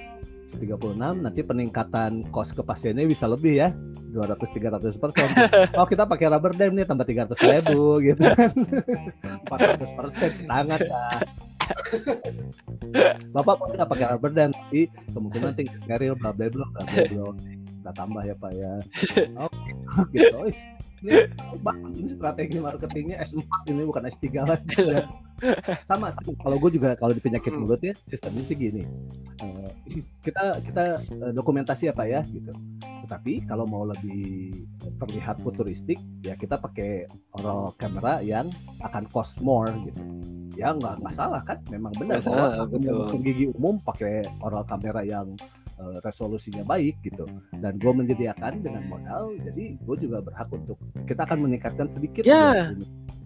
36 0.56 0.96
nanti 0.98 1.42
peningkatan 1.44 2.32
kos 2.32 2.56
ke 2.56 2.64
pasiennya 2.64 3.04
bisa 3.04 3.28
lebih 3.28 3.60
ya. 3.60 3.70
200 4.16 4.40
300 4.40 5.04
persen. 5.04 5.28
Oh 5.80 5.86
kita 5.86 6.08
pakai 6.08 6.32
rubber 6.32 6.56
dam 6.56 6.72
nih 6.74 6.88
tambah 6.88 7.04
300 7.04 7.36
ribu 7.38 8.00
gitu 8.08 8.24
kan. 8.24 8.54
400 9.52 10.00
persen 10.00 10.32
tangan 10.48 10.80
ya. 10.80 11.06
Bapak 13.36 13.56
mau 13.60 13.68
nggak 13.68 13.90
pakai 13.92 14.06
rubber 14.16 14.32
dam 14.32 14.50
tapi 14.56 14.88
kemungkinan 15.12 15.52
tinggal 15.60 15.82
keril 15.86 16.14
bla 16.16 16.32
bla 16.32 16.48
bla 16.48 16.66
bla 16.72 16.84
bla 16.88 17.57
kita 17.88 18.04
tambah 18.04 18.20
ya 18.28 18.36
Pak 18.36 18.52
ya. 18.52 18.74
Gitu 20.12 20.40
ini 20.98 21.30
bagus 21.62 21.94
ini 21.94 22.10
strategi 22.10 22.58
marketingnya 22.58 23.22
S4 23.22 23.70
ini 23.70 23.86
bukan 23.86 24.10
S3 24.10 24.26
lagi 24.50 24.74
sama, 25.86 26.10
sama. 26.10 26.34
kalau 26.42 26.58
gue 26.58 26.74
juga 26.74 26.98
kalau 26.98 27.14
di 27.14 27.22
penyakit 27.22 27.54
hmm. 27.54 27.62
mulut 27.62 27.78
ya 27.86 27.94
sistemnya 28.10 28.42
sih 28.42 28.58
gini. 28.58 28.82
Uh, 29.38 29.70
kita 30.26 30.58
kita 30.66 30.98
uh, 31.22 31.32
dokumentasi 31.38 31.94
apa 31.94 32.10
ya 32.10 32.26
gitu. 32.26 32.50
Tetapi 33.06 33.46
kalau 33.46 33.70
mau 33.70 33.86
lebih 33.86 34.66
terlihat 34.98 35.38
futuristik 35.46 36.02
ya 36.26 36.34
kita 36.34 36.58
pakai 36.58 37.06
oral 37.38 37.78
camera 37.78 38.20
yang 38.26 38.50
akan 38.82 39.06
cost 39.14 39.38
more 39.46 39.70
gitu. 39.86 40.02
Ya 40.58 40.74
nggak 40.74 41.06
nggak 41.06 41.14
salah 41.14 41.46
kan? 41.46 41.62
Memang 41.70 41.94
benar 41.94 42.26
bahwa 42.26 42.66
gigi 43.22 43.54
umum 43.54 43.78
pakai 43.86 44.26
oral 44.42 44.66
kamera 44.66 45.06
yang 45.06 45.38
uh, 45.82 45.98
resolusinya 46.02 46.64
baik 46.66 47.00
gitu. 47.06 47.26
Dan 47.54 47.78
gue 47.78 47.92
menyediakan 47.94 48.62
dengan 48.62 48.84
modal 48.90 49.38
jadi 49.42 49.78
gue 49.78 49.96
juga 50.02 50.18
berhak 50.22 50.50
untuk 50.52 50.78
kita 51.06 51.24
akan 51.24 51.48
meningkatkan 51.48 51.88
sedikit 51.88 52.26
ya. 52.26 52.74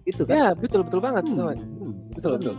itu 0.02 0.26
kan? 0.26 0.34
Ya 0.34 0.48
betul 0.52 0.82
betul 0.82 0.98
banget 0.98 1.24
hmm, 1.30 1.38
hmm, 1.38 1.94
betul 2.18 2.34
betul. 2.34 2.56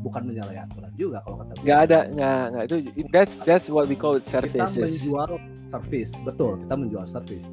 bukan 0.00 0.30
menyalahi 0.30 0.62
aturan 0.62 0.92
juga 0.96 1.20
kalau 1.26 1.36
kata 1.42 1.52
gue 1.58 1.64
nggak 1.68 1.80
ada 1.90 1.98
nggak 2.16 2.42
nggak 2.54 2.64
itu 2.64 2.76
that's 3.12 3.34
that's 3.44 3.68
what 3.68 3.84
we 3.90 3.98
call 3.98 4.16
it 4.16 4.24
services. 4.24 4.72
kita 4.72 4.88
menjual 4.88 5.30
service 5.68 6.12
betul 6.24 6.52
kita 6.56 6.74
menjual 6.74 7.04
service. 7.04 7.52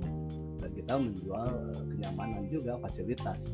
Dan 0.62 0.70
kita 0.72 0.94
menjual 0.96 1.48
uh, 1.52 1.84
kenyamanan 1.92 2.48
juga 2.48 2.80
fasilitas. 2.80 3.54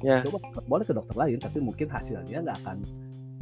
Ya. 0.00 0.24
coba 0.24 0.40
boleh 0.64 0.84
ke 0.88 0.96
dokter 0.96 1.12
lain 1.12 1.36
tapi 1.36 1.60
mungkin 1.60 1.86
hasilnya 1.92 2.40
nggak 2.40 2.58
akan 2.64 2.80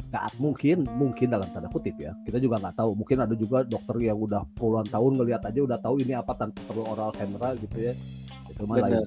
nggak 0.09 0.41
mungkin 0.41 0.77
mungkin 0.97 1.27
dalam 1.29 1.47
tanda 1.53 1.69
kutip 1.69 1.95
ya. 2.01 2.11
Kita 2.25 2.41
juga 2.41 2.57
nggak 2.57 2.75
tahu. 2.81 2.97
Mungkin 2.97 3.17
ada 3.21 3.35
juga 3.37 3.61
dokter 3.61 3.95
yang 4.01 4.17
udah 4.17 4.41
puluhan 4.57 4.89
tahun 4.89 5.11
ngelihat 5.21 5.41
aja 5.45 5.59
udah 5.61 5.77
tahu 5.77 6.01
ini 6.01 6.17
apa 6.17 6.33
tanpa 6.33 6.59
perlu 6.65 6.83
oral 6.89 7.13
kamera 7.13 7.53
gitu 7.61 7.77
ya. 7.77 7.93
Itu 8.49 8.65
mah 8.65 8.81
lain. 8.81 9.05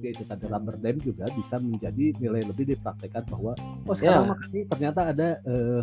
Ya 0.00 0.08
itu 0.14 0.22
tanda 0.22 0.46
rubber 0.46 0.78
dam 0.78 0.96
juga 1.02 1.26
bisa 1.34 1.58
menjadi 1.58 2.14
nilai 2.22 2.46
lebih 2.46 2.64
dipraktekkan 2.70 3.26
bahwa 3.26 3.52
oh 3.58 3.94
sekarang 3.96 4.30
yeah. 4.30 4.30
makanya 4.30 4.64
ternyata 4.70 5.00
ada 5.10 5.28
uh, 5.42 5.82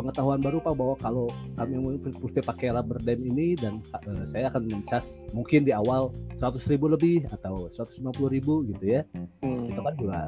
pengetahuan 0.00 0.40
baru 0.40 0.64
pak 0.64 0.72
bahwa 0.72 0.94
kalau 0.96 1.26
kami 1.60 2.00
mesti 2.00 2.40
pakai 2.40 2.72
rubber 2.72 2.96
dam 3.04 3.20
ini 3.20 3.52
dan 3.60 3.84
uh, 4.08 4.24
saya 4.24 4.48
akan 4.48 4.64
mencas 4.64 5.20
mungkin 5.36 5.68
di 5.68 5.76
awal 5.76 6.08
100 6.40 6.56
ribu 6.72 6.88
lebih 6.88 7.28
atau 7.28 7.68
150 7.68 8.08
ribu 8.32 8.64
gitu 8.72 8.84
ya. 8.96 9.04
Hmm. 9.44 9.68
itu 9.68 9.80
kan 9.84 9.94
juga 10.00 10.18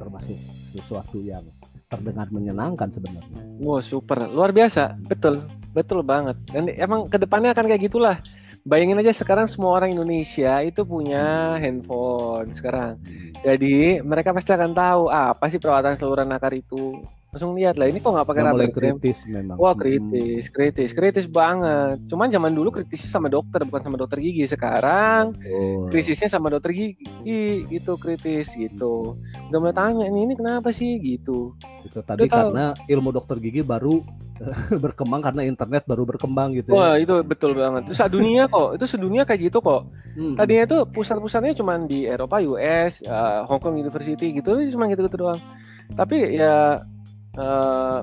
termasuk 0.00 0.38
sesuatu 0.72 1.20
yang 1.20 1.44
terdengar 1.90 2.30
menyenangkan 2.30 2.86
sebenarnya. 2.86 3.42
Wow 3.58 3.82
super, 3.82 4.30
luar 4.30 4.54
biasa, 4.54 4.94
betul, 5.10 5.42
betul 5.74 6.06
banget. 6.06 6.38
Dan 6.46 6.70
emang 6.78 7.10
ke 7.10 7.18
depannya 7.18 7.50
akan 7.50 7.66
kayak 7.66 7.82
gitulah. 7.90 8.16
Bayangin 8.62 9.00
aja 9.02 9.10
sekarang 9.16 9.50
semua 9.50 9.74
orang 9.74 9.90
Indonesia 9.90 10.62
itu 10.62 10.86
punya 10.86 11.56
handphone 11.58 12.54
sekarang. 12.54 13.00
Hmm. 13.02 13.32
Jadi 13.42 13.98
mereka 14.04 14.30
pasti 14.30 14.54
akan 14.54 14.70
tahu 14.70 15.02
ah, 15.10 15.34
apa 15.34 15.50
sih 15.50 15.58
perawatan 15.58 15.98
saluran 15.98 16.30
akar 16.30 16.54
itu. 16.54 17.02
Langsung 17.30 17.54
lihat 17.54 17.78
lah 17.78 17.86
ini 17.86 18.02
kok 18.02 18.10
nggak 18.10 18.26
pakai 18.26 18.42
mulai 18.42 18.68
kritis 18.68 19.22
memang. 19.22 19.54
Wah 19.54 19.70
Hmm. 19.70 19.80
kritis, 19.80 20.50
kritis, 20.50 20.90
kritis 20.90 21.26
banget. 21.26 22.02
Cuman 22.10 22.26
zaman 22.26 22.50
dulu 22.50 22.74
kritisnya 22.74 23.06
sama 23.06 23.30
dokter 23.30 23.62
bukan 23.62 23.80
sama 23.80 23.94
dokter 23.94 24.18
gigi. 24.18 24.50
Sekarang 24.50 25.38
Betul. 25.38 25.94
krisisnya 25.94 26.26
sama 26.26 26.50
dokter 26.50 26.74
gigi 26.74 27.42
gitu 27.70 27.94
kritis 27.96 28.50
gitu. 28.50 29.14
Udah 29.46 29.58
mulai 29.58 29.70
tanya 29.72 30.04
ini 30.04 30.26
ini 30.26 30.34
kenapa 30.34 30.74
sih 30.74 30.98
gitu. 30.98 31.54
Itu 31.86 32.02
tadi 32.02 32.26
Udah 32.26 32.28
tahu. 32.28 32.38
karena 32.50 32.64
ilmu 32.90 33.10
dokter 33.14 33.38
gigi 33.38 33.62
baru 33.62 34.02
berkembang 34.82 35.22
karena 35.22 35.46
internet 35.46 35.86
baru 35.86 36.02
berkembang 36.02 36.58
gitu 36.58 36.72
ya. 36.72 36.74
Wah 36.74 36.94
itu 36.98 37.14
betul 37.22 37.54
banget. 37.54 37.86
Itu 37.86 37.94
sedunia 37.94 38.50
kok. 38.50 38.74
Itu 38.74 38.90
sedunia 38.90 39.22
kayak 39.22 39.40
gitu 39.46 39.62
kok. 39.62 39.86
Hmm. 40.18 40.34
Tadinya 40.34 40.66
itu 40.66 40.78
pusat-pusatnya 40.90 41.54
cuma 41.54 41.78
di 41.78 42.10
Eropa, 42.10 42.42
US, 42.42 43.06
eh, 43.06 43.38
Hong 43.46 43.62
Kong 43.62 43.78
University 43.78 44.34
gitu, 44.34 44.58
cuma 44.74 44.90
gitu-gitu 44.90 45.14
doang. 45.14 45.38
Tapi 45.92 46.34
ya 46.34 46.80
eh, 47.40 47.98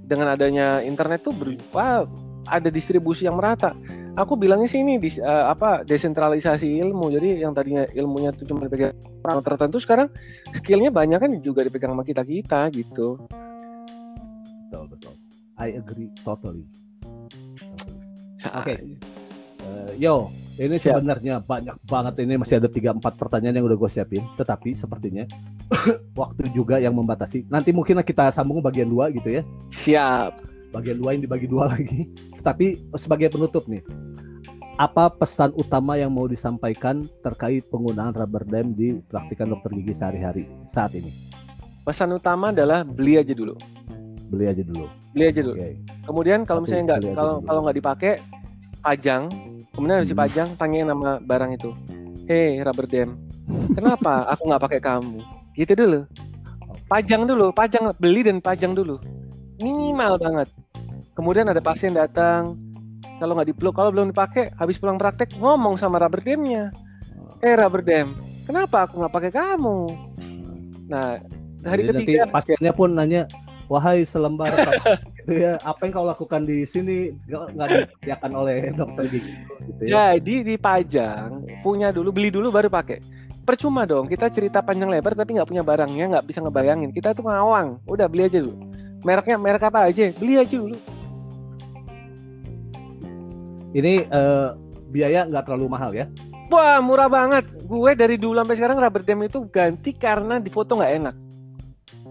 dengan 0.00 0.32
adanya 0.32 0.80
internet 0.80 1.20
tuh 1.22 1.36
berupa 1.36 2.08
ada 2.48 2.68
distribusi 2.72 3.28
yang 3.28 3.36
merata. 3.36 3.76
Aku 4.18 4.34
bilangnya 4.34 4.66
sih 4.66 4.82
ini 4.82 4.98
dis- 4.98 5.22
eh, 5.22 5.44
apa 5.46 5.86
desentralisasi 5.86 6.66
ilmu. 6.82 7.12
Jadi 7.14 7.44
yang 7.44 7.54
tadinya 7.54 7.86
ilmunya 7.94 8.34
tuh 8.34 8.48
cuma 8.48 8.66
dipegang 8.66 8.96
orang 9.22 9.44
tertentu, 9.44 9.78
sekarang 9.78 10.08
skillnya 10.50 10.90
banyak 10.90 11.18
kan 11.20 11.30
juga 11.38 11.62
dipegang 11.62 11.94
sama 11.94 12.02
kita 12.02 12.26
kita 12.26 12.66
gitu. 12.74 13.20
Betul, 14.66 14.84
betul. 14.90 15.14
I 15.60 15.76
agree 15.78 16.10
totally. 16.26 16.66
Oke. 18.50 18.74
Eh, 19.60 19.92
yo, 20.00 20.32
ini 20.58 20.76
Siap. 20.76 20.98
sebenarnya 20.98 21.38
banyak 21.38 21.76
banget 21.86 22.14
ini 22.26 22.34
masih 22.40 22.58
ada 22.58 22.68
3 22.68 22.98
4 22.98 23.20
pertanyaan 23.20 23.62
yang 23.62 23.66
udah 23.70 23.78
gue 23.78 23.90
siapin, 23.90 24.24
tetapi 24.34 24.74
sepertinya 24.74 25.24
waktu 26.20 26.50
juga 26.50 26.82
yang 26.82 26.96
membatasi. 26.96 27.46
Nanti 27.46 27.70
mungkin 27.70 28.02
kita 28.02 28.34
sambung 28.34 28.58
bagian 28.64 28.90
dua 28.90 29.12
gitu 29.14 29.30
ya. 29.30 29.42
Siap. 29.70 30.42
Bagian 30.74 30.98
dua 30.98 31.14
yang 31.14 31.22
dibagi 31.22 31.46
dua 31.46 31.68
lagi. 31.72 32.10
Tapi 32.42 32.82
sebagai 32.96 33.30
penutup 33.30 33.70
nih, 33.70 33.84
apa 34.80 35.12
pesan 35.12 35.52
utama 35.60 36.00
yang 36.00 36.08
mau 36.08 36.24
disampaikan 36.24 37.04
terkait 37.20 37.68
penggunaan 37.68 38.16
rubber 38.16 38.48
dam 38.48 38.72
di 38.72 38.96
praktikan 39.12 39.52
dokter 39.52 39.76
gigi 39.76 39.92
sehari-hari 39.92 40.48
saat 40.64 40.96
ini? 40.96 41.12
Pesan 41.84 42.16
utama 42.16 42.48
adalah 42.48 42.80
beli 42.80 43.20
aja 43.20 43.36
dulu. 43.36 43.56
Beli 44.30 44.46
aja 44.48 44.62
dulu. 44.64 44.86
Beli 45.12 45.24
aja 45.28 45.40
dulu. 45.42 45.56
Oke. 45.58 45.70
Kemudian 46.06 46.38
kalau 46.48 46.62
Satu 46.62 46.66
misalnya 46.70 46.84
nggak 46.86 47.00
kalau 47.12 47.34
kalau 47.44 47.60
nggak 47.66 47.76
dipakai 47.76 48.12
pajang, 48.80 49.22
kemudian 49.80 50.04
harus 50.04 50.12
Hmm. 50.12 50.16
dipajang, 50.20 50.48
tanyain 50.60 50.84
nama 50.84 51.16
barang 51.24 51.56
itu. 51.56 51.72
Hei 52.28 52.60
rubber 52.60 52.84
dam, 52.84 53.16
kenapa 53.72 54.28
aku 54.28 54.44
nggak 54.44 54.62
pakai 54.68 54.80
kamu? 54.84 55.24
Gitu 55.56 55.72
dulu. 55.72 56.04
Pajang 56.84 57.24
dulu, 57.24 57.48
pajang 57.48 57.88
beli 57.96 58.20
dan 58.20 58.44
pajang 58.44 58.76
dulu. 58.76 59.00
Minimal 59.64 60.20
banget. 60.20 60.48
Kemudian 61.16 61.48
ada 61.48 61.64
pasien 61.64 61.96
datang, 61.96 62.60
kalau 63.16 63.32
nggak 63.40 63.56
dipeluk, 63.56 63.72
kalau 63.72 63.88
belum 63.88 64.12
dipakai, 64.12 64.52
habis 64.60 64.76
pulang 64.76 65.00
praktek 65.00 65.32
ngomong 65.40 65.80
sama 65.80 65.96
rubber 65.96 66.20
damnya. 66.20 66.68
Eh 67.40 67.56
rubber 67.56 67.80
dam, 67.80 68.20
kenapa 68.44 68.84
aku 68.84 69.00
nggak 69.00 69.14
pakai 69.16 69.32
kamu? 69.32 69.78
Nah 70.92 71.16
hari 71.64 71.88
Jadi 71.88 71.88
nanti 71.88 72.04
ketiga 72.04 72.28
pasiennya 72.28 72.72
pun 72.76 72.92
nanya, 72.92 73.24
wahai 73.70 74.02
selembar 74.02 74.50
gitu 75.22 75.46
ya, 75.46 75.54
apa 75.62 75.86
yang 75.86 75.92
kau 75.94 76.02
lakukan 76.02 76.42
di 76.42 76.66
sini 76.66 77.14
nggak 77.30 77.68
dikerjakan 77.70 78.32
oleh 78.34 78.74
dokter 78.74 79.06
gigi 79.06 79.32
gitu 79.70 79.82
ya. 79.86 80.18
Jadi 80.18 80.34
dipajang, 80.42 81.46
punya 81.62 81.94
dulu, 81.94 82.10
beli 82.10 82.34
dulu 82.34 82.50
baru 82.50 82.66
pakai. 82.66 82.98
Percuma 83.46 83.86
dong, 83.86 84.10
kita 84.10 84.26
cerita 84.26 84.58
panjang 84.58 84.90
lebar 84.90 85.14
tapi 85.14 85.38
nggak 85.38 85.46
punya 85.46 85.62
barangnya, 85.62 86.18
nggak 86.18 86.26
bisa 86.26 86.42
ngebayangin. 86.42 86.90
Kita 86.90 87.14
tuh 87.14 87.30
ngawang, 87.30 87.78
udah 87.86 88.10
beli 88.10 88.26
aja 88.26 88.42
dulu. 88.42 88.58
Mereknya 89.06 89.38
merek 89.38 89.62
apa 89.62 89.86
aja, 89.86 90.10
beli 90.18 90.34
aja 90.34 90.56
dulu. 90.58 90.76
Ini 93.70 93.94
eh, 94.02 94.48
biaya 94.90 95.30
nggak 95.30 95.46
terlalu 95.46 95.66
mahal 95.70 95.94
ya. 95.94 96.10
Wah 96.50 96.82
murah 96.82 97.06
banget. 97.06 97.46
Gue 97.70 97.94
dari 97.94 98.18
dulu 98.18 98.42
sampai 98.42 98.58
sekarang 98.58 98.82
rubber 98.82 99.06
dam 99.06 99.22
itu 99.22 99.38
ganti 99.46 99.94
karena 99.94 100.42
di 100.42 100.50
foto 100.50 100.74
nggak 100.74 100.94
enak. 100.98 101.14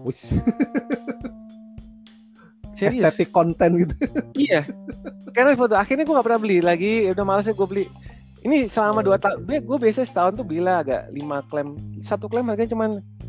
Serius? 2.80 3.12
estetik 3.12 3.28
konten 3.28 3.70
gitu. 3.76 3.94
iya. 4.34 4.64
Karena 5.30 5.52
foto 5.52 5.76
akhirnya 5.76 6.08
gue 6.08 6.14
nggak 6.16 6.26
pernah 6.26 6.40
beli 6.40 6.58
lagi. 6.64 7.04
Ya 7.04 7.12
Udah 7.12 7.24
malesnya 7.28 7.52
gue 7.52 7.68
beli. 7.68 7.84
Ini 8.40 8.72
selama 8.72 9.04
dua 9.04 9.20
tahun, 9.20 9.44
gue 9.44 9.76
biasa 9.76 10.00
setahun 10.00 10.40
tuh 10.40 10.46
beli 10.48 10.64
lah 10.64 10.80
agak 10.80 11.12
lima 11.12 11.44
klaim. 11.44 11.76
Satu 12.00 12.24
klaim 12.24 12.48
harganya 12.48 12.72
cuma 12.72 12.86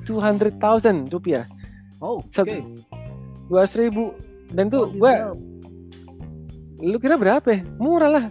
200.000 0.07 1.11
rupiah. 1.11 1.45
Oh, 1.99 2.23
oke. 2.23 2.31
Satu- 2.31 2.63
dua 3.51 3.67
ribu 3.67 4.15
dan 4.55 4.71
tuh 4.71 4.87
Oh, 4.87 4.89
gue 4.89 5.11
gitu. 5.11 5.35
lu 6.87 6.97
kira 6.97 7.19
berapa 7.19 7.43
ya? 7.43 7.59
murah 7.75 8.07
lah 8.09 8.25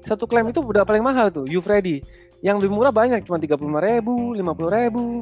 satu 0.00 0.24
klaim 0.24 0.48
itu 0.48 0.64
udah 0.64 0.88
paling 0.88 1.04
mahal 1.04 1.28
tuh 1.28 1.44
you 1.44 1.60
Freddy 1.60 2.00
yang 2.40 2.56
lebih 2.56 2.72
murah 2.72 2.88
banyak 2.88 3.20
cuma 3.28 3.36
tiga 3.36 3.60
puluh 3.60 3.76
ribu 3.76 4.32
lima 4.32 4.56
puluh 4.56 4.72
ribu. 4.72 5.20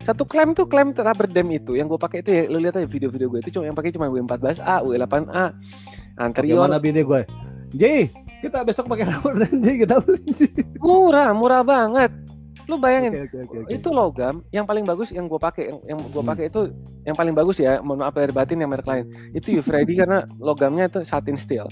Satu 0.00 0.24
klaim 0.24 0.56
tuh 0.56 0.64
klaim 0.64 0.96
rubber 0.96 1.28
dam 1.28 1.48
itu. 1.52 1.76
Yang 1.76 1.96
gue 1.96 2.00
pakai 2.00 2.18
itu 2.24 2.30
ya 2.32 2.42
lu 2.48 2.58
lihat 2.58 2.76
aja 2.80 2.88
video-video 2.88 3.28
gue 3.28 3.40
itu 3.44 3.50
cuma 3.52 3.68
yang 3.68 3.76
pakai 3.76 3.92
cuma 3.92 4.08
W14A 4.08 4.80
W8A 4.82 5.44
anterior. 6.16 6.64
Bagaimana 6.64 6.80
bini 6.80 7.02
gue? 7.04 7.20
Ji, 7.70 8.10
kita 8.40 8.64
besok 8.64 8.88
pakai 8.90 9.06
rambut 9.06 9.34
dan 9.38 9.52
Ji 9.60 9.72
kita 9.84 10.00
beli 10.00 10.24
murah 10.80 11.30
murah 11.36 11.62
banget. 11.62 12.10
Lu 12.68 12.78
bayangin 12.78 13.10
Oke, 13.12 13.20
oke, 13.26 13.38
oke, 13.44 13.56
oke. 13.66 13.70
itu 13.74 13.88
logam 13.90 14.34
yang 14.54 14.62
paling 14.62 14.86
bagus 14.86 15.10
yang 15.10 15.26
gue 15.26 15.40
pakai 15.42 15.74
yang, 15.74 15.78
yang 15.90 15.98
gue 16.06 16.22
Hmm. 16.22 16.30
pakai 16.30 16.44
itu 16.48 16.60
yang 17.02 17.16
paling 17.18 17.34
bagus 17.34 17.56
ya 17.58 17.82
mohon 17.82 17.98
maaf 18.00 18.14
lahir 18.14 18.30
batin 18.30 18.62
yang 18.62 18.70
merek 18.70 18.86
lain. 18.86 19.04
Itu 19.34 19.58
Freddy 19.60 19.94
karena 20.00 20.24
logamnya 20.38 20.86
itu 20.86 21.02
satin 21.02 21.34
steel 21.34 21.66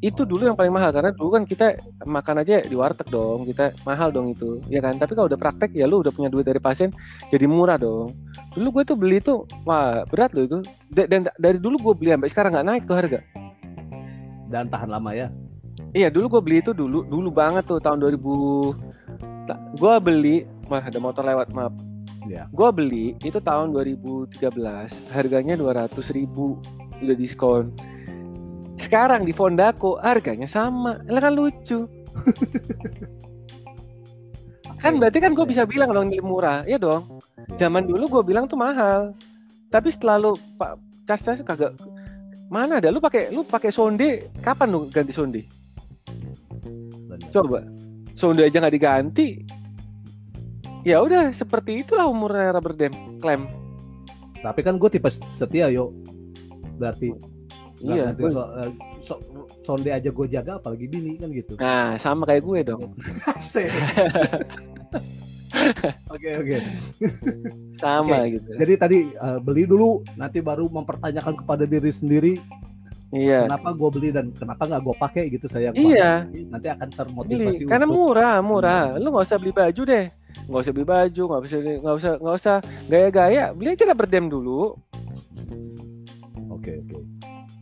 itu 0.00 0.24
dulu 0.24 0.48
yang 0.48 0.56
paling 0.56 0.72
mahal 0.72 0.88
karena 0.96 1.12
dulu 1.12 1.36
kan 1.36 1.44
kita 1.44 1.76
makan 2.08 2.40
aja 2.40 2.64
di 2.64 2.72
warteg 2.72 3.04
dong 3.12 3.44
kita 3.44 3.76
mahal 3.84 4.08
dong 4.08 4.32
itu 4.32 4.56
ya 4.72 4.80
kan 4.80 4.96
tapi 4.96 5.12
kalau 5.12 5.28
udah 5.28 5.36
praktek 5.36 5.76
ya 5.76 5.84
lu 5.84 6.00
udah 6.00 6.08
punya 6.08 6.32
duit 6.32 6.48
dari 6.48 6.56
pasien 6.56 6.88
jadi 7.28 7.44
murah 7.44 7.76
dong 7.76 8.16
dulu 8.56 8.80
gue 8.80 8.84
tuh 8.88 8.96
beli 8.96 9.20
tuh 9.20 9.44
wah 9.68 10.00
berat 10.08 10.32
loh 10.32 10.48
itu 10.48 10.58
Da- 10.88 11.04
dan 11.04 11.28
dari 11.36 11.60
dulu 11.60 11.76
gue 11.76 11.94
beli 12.00 12.10
sampai 12.16 12.30
sekarang 12.32 12.50
nggak 12.56 12.66
naik 12.66 12.82
tuh 12.88 12.96
harga 12.96 13.20
Dan 14.50 14.66
tahan 14.66 14.90
lama 14.90 15.14
ya. 15.14 15.30
Iya 15.94 16.10
dulu 16.10 16.26
gue 16.38 16.42
beli 16.42 16.56
itu 16.58 16.74
dulu 16.74 17.06
dulu 17.06 17.30
banget 17.30 17.70
tuh 17.70 17.78
tahun 17.78 18.02
2000 18.02 19.46
Ta- 19.46 19.62
Gue 19.78 19.94
beli 20.02 20.36
wah 20.66 20.82
ada 20.82 20.98
motor 20.98 21.22
lewat 21.22 21.54
maaf. 21.54 21.70
Iya. 22.26 22.50
Gue 22.50 22.68
beli 22.74 23.06
itu 23.22 23.38
tahun 23.38 23.70
2013 23.70 24.42
harganya 25.14 25.54
200 25.54 25.94
ribu 26.10 26.58
udah 26.98 27.16
diskon. 27.16 27.70
Sekarang 28.90 29.22
di 29.22 29.30
Fondako 29.30 30.02
harganya 30.02 30.50
sama, 30.50 30.98
lah 31.06 31.22
kan 31.22 31.30
lucu. 31.30 31.86
Kan 34.82 34.98
berarti 34.98 35.22
kan 35.22 35.30
gue 35.30 35.46
bisa 35.46 35.62
bilang 35.62 35.94
dong 35.94 36.10
ini 36.10 36.18
murah, 36.18 36.66
ya 36.66 36.74
dong. 36.74 37.22
Zaman 37.54 37.86
dulu 37.86 38.18
gue 38.18 38.34
bilang 38.34 38.50
tuh 38.50 38.58
mahal, 38.58 39.14
tapi 39.70 39.94
setelah 39.94 40.18
lu 40.18 40.34
pak 40.58 40.74
cas 41.06 41.22
cas 41.22 41.38
kagak 41.38 41.78
mana 42.50 42.82
ada 42.82 42.90
lu 42.90 42.98
pakai 42.98 43.30
lu 43.30 43.46
pakai 43.46 43.70
sonde 43.70 44.26
kapan 44.42 44.74
lu 44.74 44.90
ganti 44.90 45.14
sonde? 45.14 45.46
Coba. 47.30 47.62
Sonde 48.18 48.42
aja 48.42 48.58
nggak 48.58 48.74
diganti. 48.74 49.38
Ya 50.82 50.98
udah 50.98 51.30
seperti 51.30 51.86
itulah 51.86 52.10
umurnya 52.10 52.58
rubber 52.58 52.74
dam 52.74 52.90
klaim. 53.22 53.46
Tapi 54.42 54.66
kan 54.66 54.82
gue 54.82 54.90
tipe 54.90 55.06
setia 55.14 55.70
yo. 55.70 55.94
Berarti 56.74 57.38
Iya. 57.80 58.12
gua- 58.12 58.30
so- 58.30 58.52
eh, 58.54 58.70
so- 59.00 59.22
sonde 59.60 59.88
aja 59.88 60.08
gue 60.08 60.26
jaga 60.28 60.60
apalagi 60.60 60.84
bini 60.84 61.16
kan 61.16 61.32
gitu. 61.32 61.56
Nah, 61.56 61.96
sama 61.96 62.24
kayak 62.24 62.42
gue 62.42 62.58
dong. 62.64 62.82
Oke 66.14 66.30
oke. 66.36 66.56
Sama 67.74 68.22
gitu. 68.28 68.48
Jadi 68.54 68.72
tadi 68.76 68.98
eh, 69.10 69.38
beli 69.42 69.66
dulu, 69.66 70.06
nanti 70.14 70.38
baru 70.38 70.70
mempertanyakan 70.70 71.42
kepada 71.42 71.64
diri 71.66 71.90
sendiri 71.90 72.34
Iya. 73.10 73.50
kenapa 73.50 73.74
gue 73.74 73.88
beli 73.90 74.08
dan 74.14 74.30
kenapa 74.30 74.70
nggak 74.70 74.82
gue 74.86 74.94
pakai 74.94 75.24
gitu 75.34 75.50
saya. 75.50 75.74
Iya. 75.74 76.30
Nanti 76.46 76.70
akan 76.70 76.88
termotivasi 76.88 77.66
Beli. 77.66 77.70
Karena 77.70 77.86
untuk 77.90 77.98
murah, 77.98 78.36
murah. 78.38 78.82
Lu 78.94 79.10
nggak 79.10 79.26
usah 79.26 79.38
beli 79.42 79.50
baju 79.50 79.82
deh. 79.82 80.06
Nggak 80.46 80.60
usah 80.62 80.72
beli 80.72 80.86
baju, 80.86 81.22
nggak 81.26 81.40
usah 81.42 81.58
nggak 81.58 81.96
usah 81.98 82.12
nggak 82.22 82.36
usah 82.38 82.56
gaya-gaya. 82.86 83.44
Beli 83.50 83.68
aja 83.74 83.84
rubber 83.90 84.06
dam 84.06 84.30
dulu. 84.30 84.78
Oke 86.54 86.78
oke. 86.78 86.96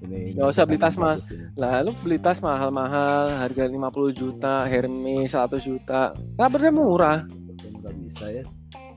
Ini 0.08 0.32
Nggak 0.32 0.48
usah 0.48 0.64
beli 0.64 0.76
tas 0.76 0.88
pesan 0.88 0.98
mah. 0.98 1.14
bagus 1.14 1.28
ini. 1.28 1.44
Lalu 1.54 1.90
beli 2.00 2.18
tas 2.18 2.38
mahal-mahal, 2.38 3.22
harga 3.36 3.62
50 3.62 4.10
juta, 4.10 4.52
Hermes 4.64 5.28
100 5.28 5.60
juta. 5.60 6.00
Rubber 6.34 6.60
dam 6.62 6.74
murah. 6.74 7.18
Nggak 7.78 7.92
bisa 8.00 8.24
ya. 8.30 8.42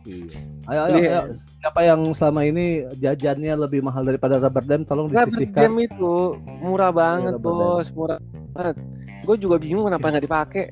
Iya. 0.02 0.38
Ayo, 0.66 0.80
ayo, 0.82 0.96
ayo. 0.98 1.22
Siapa 1.60 1.80
yang 1.84 2.00
selama 2.12 2.42
ini 2.42 2.84
jajannya 2.98 3.54
lebih 3.56 3.80
mahal 3.82 4.02
daripada 4.02 4.38
rubber 4.38 4.64
dam, 4.64 4.82
tolong 4.82 5.08
Rubber 5.08 5.28
disisihkan. 5.28 5.62
dam 5.62 5.74
itu 5.78 6.14
murah 6.58 6.90
banget, 6.90 7.32
rubber 7.36 7.52
dam. 7.52 7.60
Bos. 7.76 7.88
Murah 7.92 8.18
banget. 8.52 8.76
Gue 9.22 9.36
juga 9.38 9.56
bingung 9.58 9.86
kenapa 9.86 10.08
nggak 10.08 10.24
dipakai. 10.24 10.66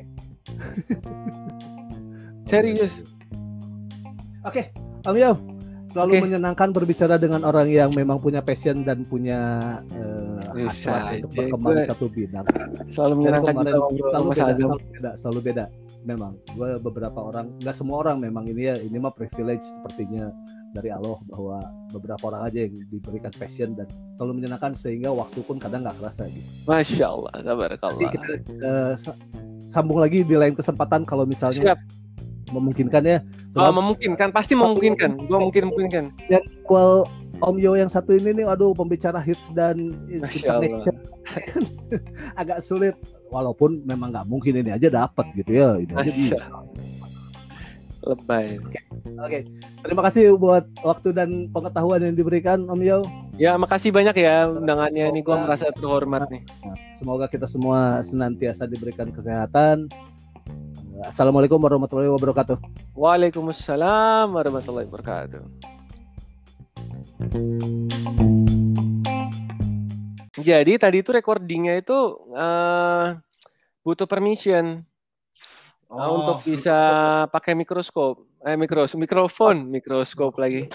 Serius. 2.50 2.90
Oke, 4.42 4.72
Om 5.04 5.14
Yo. 5.14 5.36
Selalu 5.90 6.12
Oke. 6.12 6.22
menyenangkan 6.24 6.70
berbicara 6.70 7.18
dengan 7.18 7.42
orang 7.42 7.66
yang 7.66 7.90
memang 7.90 8.18
punya 8.18 8.40
passion 8.40 8.86
dan 8.86 9.02
punya 9.04 9.40
Bisa 10.54 10.94
hasrat 10.94 11.02
untuk 11.18 11.30
aja. 11.30 11.38
berkembang 11.42 11.74
di 11.74 11.84
satu 11.84 12.06
bidang. 12.08 12.46
selalu 12.88 13.14
menyenangkan 13.16 13.54
kemarin 13.54 13.74
juga 13.90 14.10
selalu 14.12 14.30
beda, 14.30 14.46
selalu 14.54 14.78
beda, 14.88 15.12
selalu 15.18 15.40
beda. 15.42 15.66
Memang, 16.00 16.32
gue 16.48 16.70
beberapa 16.80 17.20
orang, 17.20 17.46
nggak 17.60 17.76
semua 17.76 17.98
orang 18.00 18.18
memang 18.20 18.46
ini 18.46 18.62
ya, 18.64 18.76
ini 18.78 18.96
mah 18.96 19.12
privilege 19.12 19.66
sepertinya 19.66 20.30
dari 20.70 20.90
Allah 20.90 21.18
bahwa 21.26 21.58
beberapa 21.90 22.30
orang 22.30 22.42
aja 22.46 22.60
yang 22.64 22.78
diberikan 22.88 23.34
passion 23.34 23.74
dan 23.74 23.90
selalu 24.16 24.32
menyenangkan 24.38 24.72
sehingga 24.72 25.10
waktu 25.10 25.42
pun 25.42 25.58
kadang 25.58 25.82
nggak 25.82 25.98
kerasa 25.98 26.30
gitu. 26.30 26.46
Masya 26.66 27.06
Allah, 27.10 27.34
Nanti 27.36 27.50
tabarakallah. 27.50 28.12
kita 28.14 28.32
sa- 28.96 29.18
sambung 29.66 29.98
lagi 29.98 30.22
di 30.22 30.34
lain 30.34 30.54
kesempatan 30.54 31.02
kalau 31.04 31.26
misalnya 31.26 31.74
Siap. 31.74 31.80
Memungkinkan 32.52 33.04
ya. 33.04 33.18
Oh, 33.56 33.72
memungkinkan, 33.72 34.30
pasti 34.30 34.54
memungkinkan. 34.54 35.30
Gua 35.30 35.40
mungkin 35.42 35.70
memungkinkan. 35.70 36.06
equal 36.30 37.06
Om 37.40 37.56
Yo 37.56 37.72
yang 37.74 37.88
satu 37.88 38.12
ini 38.12 38.36
nih, 38.36 38.46
aduh 38.46 38.76
pembicara 38.76 39.24
hits 39.24 39.56
dan 39.56 39.96
international 40.12 40.92
agak 42.42 42.60
sulit. 42.60 43.00
Walaupun 43.32 43.80
memang 43.88 44.12
nggak 44.12 44.28
mungkin 44.28 44.60
ini 44.60 44.76
aja 44.76 44.92
dapat 44.92 45.24
gitu 45.38 45.52
ya. 45.56 45.80
Ini 45.80 45.94
aja 45.96 46.12
bisa. 46.12 46.38
Lebay. 48.00 48.60
Oke, 49.20 49.44
terima 49.84 50.02
kasih 50.08 50.36
buat 50.40 50.64
waktu 50.82 51.12
dan 51.12 51.52
pengetahuan 51.52 52.00
yang 52.00 52.16
diberikan 52.16 52.64
Om 52.68 52.82
Yo. 52.82 53.00
Ya, 53.36 53.56
makasih 53.56 53.92
banyak 53.92 54.16
ya 54.20 54.48
undangannya. 54.48 55.08
Ini 55.12 55.20
gua 55.24 55.40
Semoga- 55.40 55.46
merasa 55.48 55.66
terhormat 55.72 56.22
nih. 56.28 56.44
Semoga 56.92 57.26
kita 57.28 57.48
semua 57.48 58.00
senantiasa 58.04 58.68
diberikan 58.68 59.12
kesehatan. 59.12 59.88
Assalamualaikum 61.00 61.60
warahmatullahi 61.60 62.12
wabarakatuh. 62.12 62.58
Waalaikumsalam 62.96 64.36
warahmatullahi 64.36 64.88
wabarakatuh. 64.88 65.44
Jadi 70.40 70.74
tadi 70.80 70.98
itu 71.04 71.12
recordingnya 71.12 71.80
itu 71.84 72.00
eh, 72.32 73.06
butuh 73.84 74.08
permission 74.08 74.84
eh, 75.88 76.10
untuk 76.10 76.44
bisa 76.44 76.78
pakai 77.28 77.56
mikroskop, 77.56 78.24
eh 78.44 78.56
mikros, 78.56 78.96
mikrofon, 78.96 79.68
mikroskop 79.68 80.36
lagi. 80.40 80.72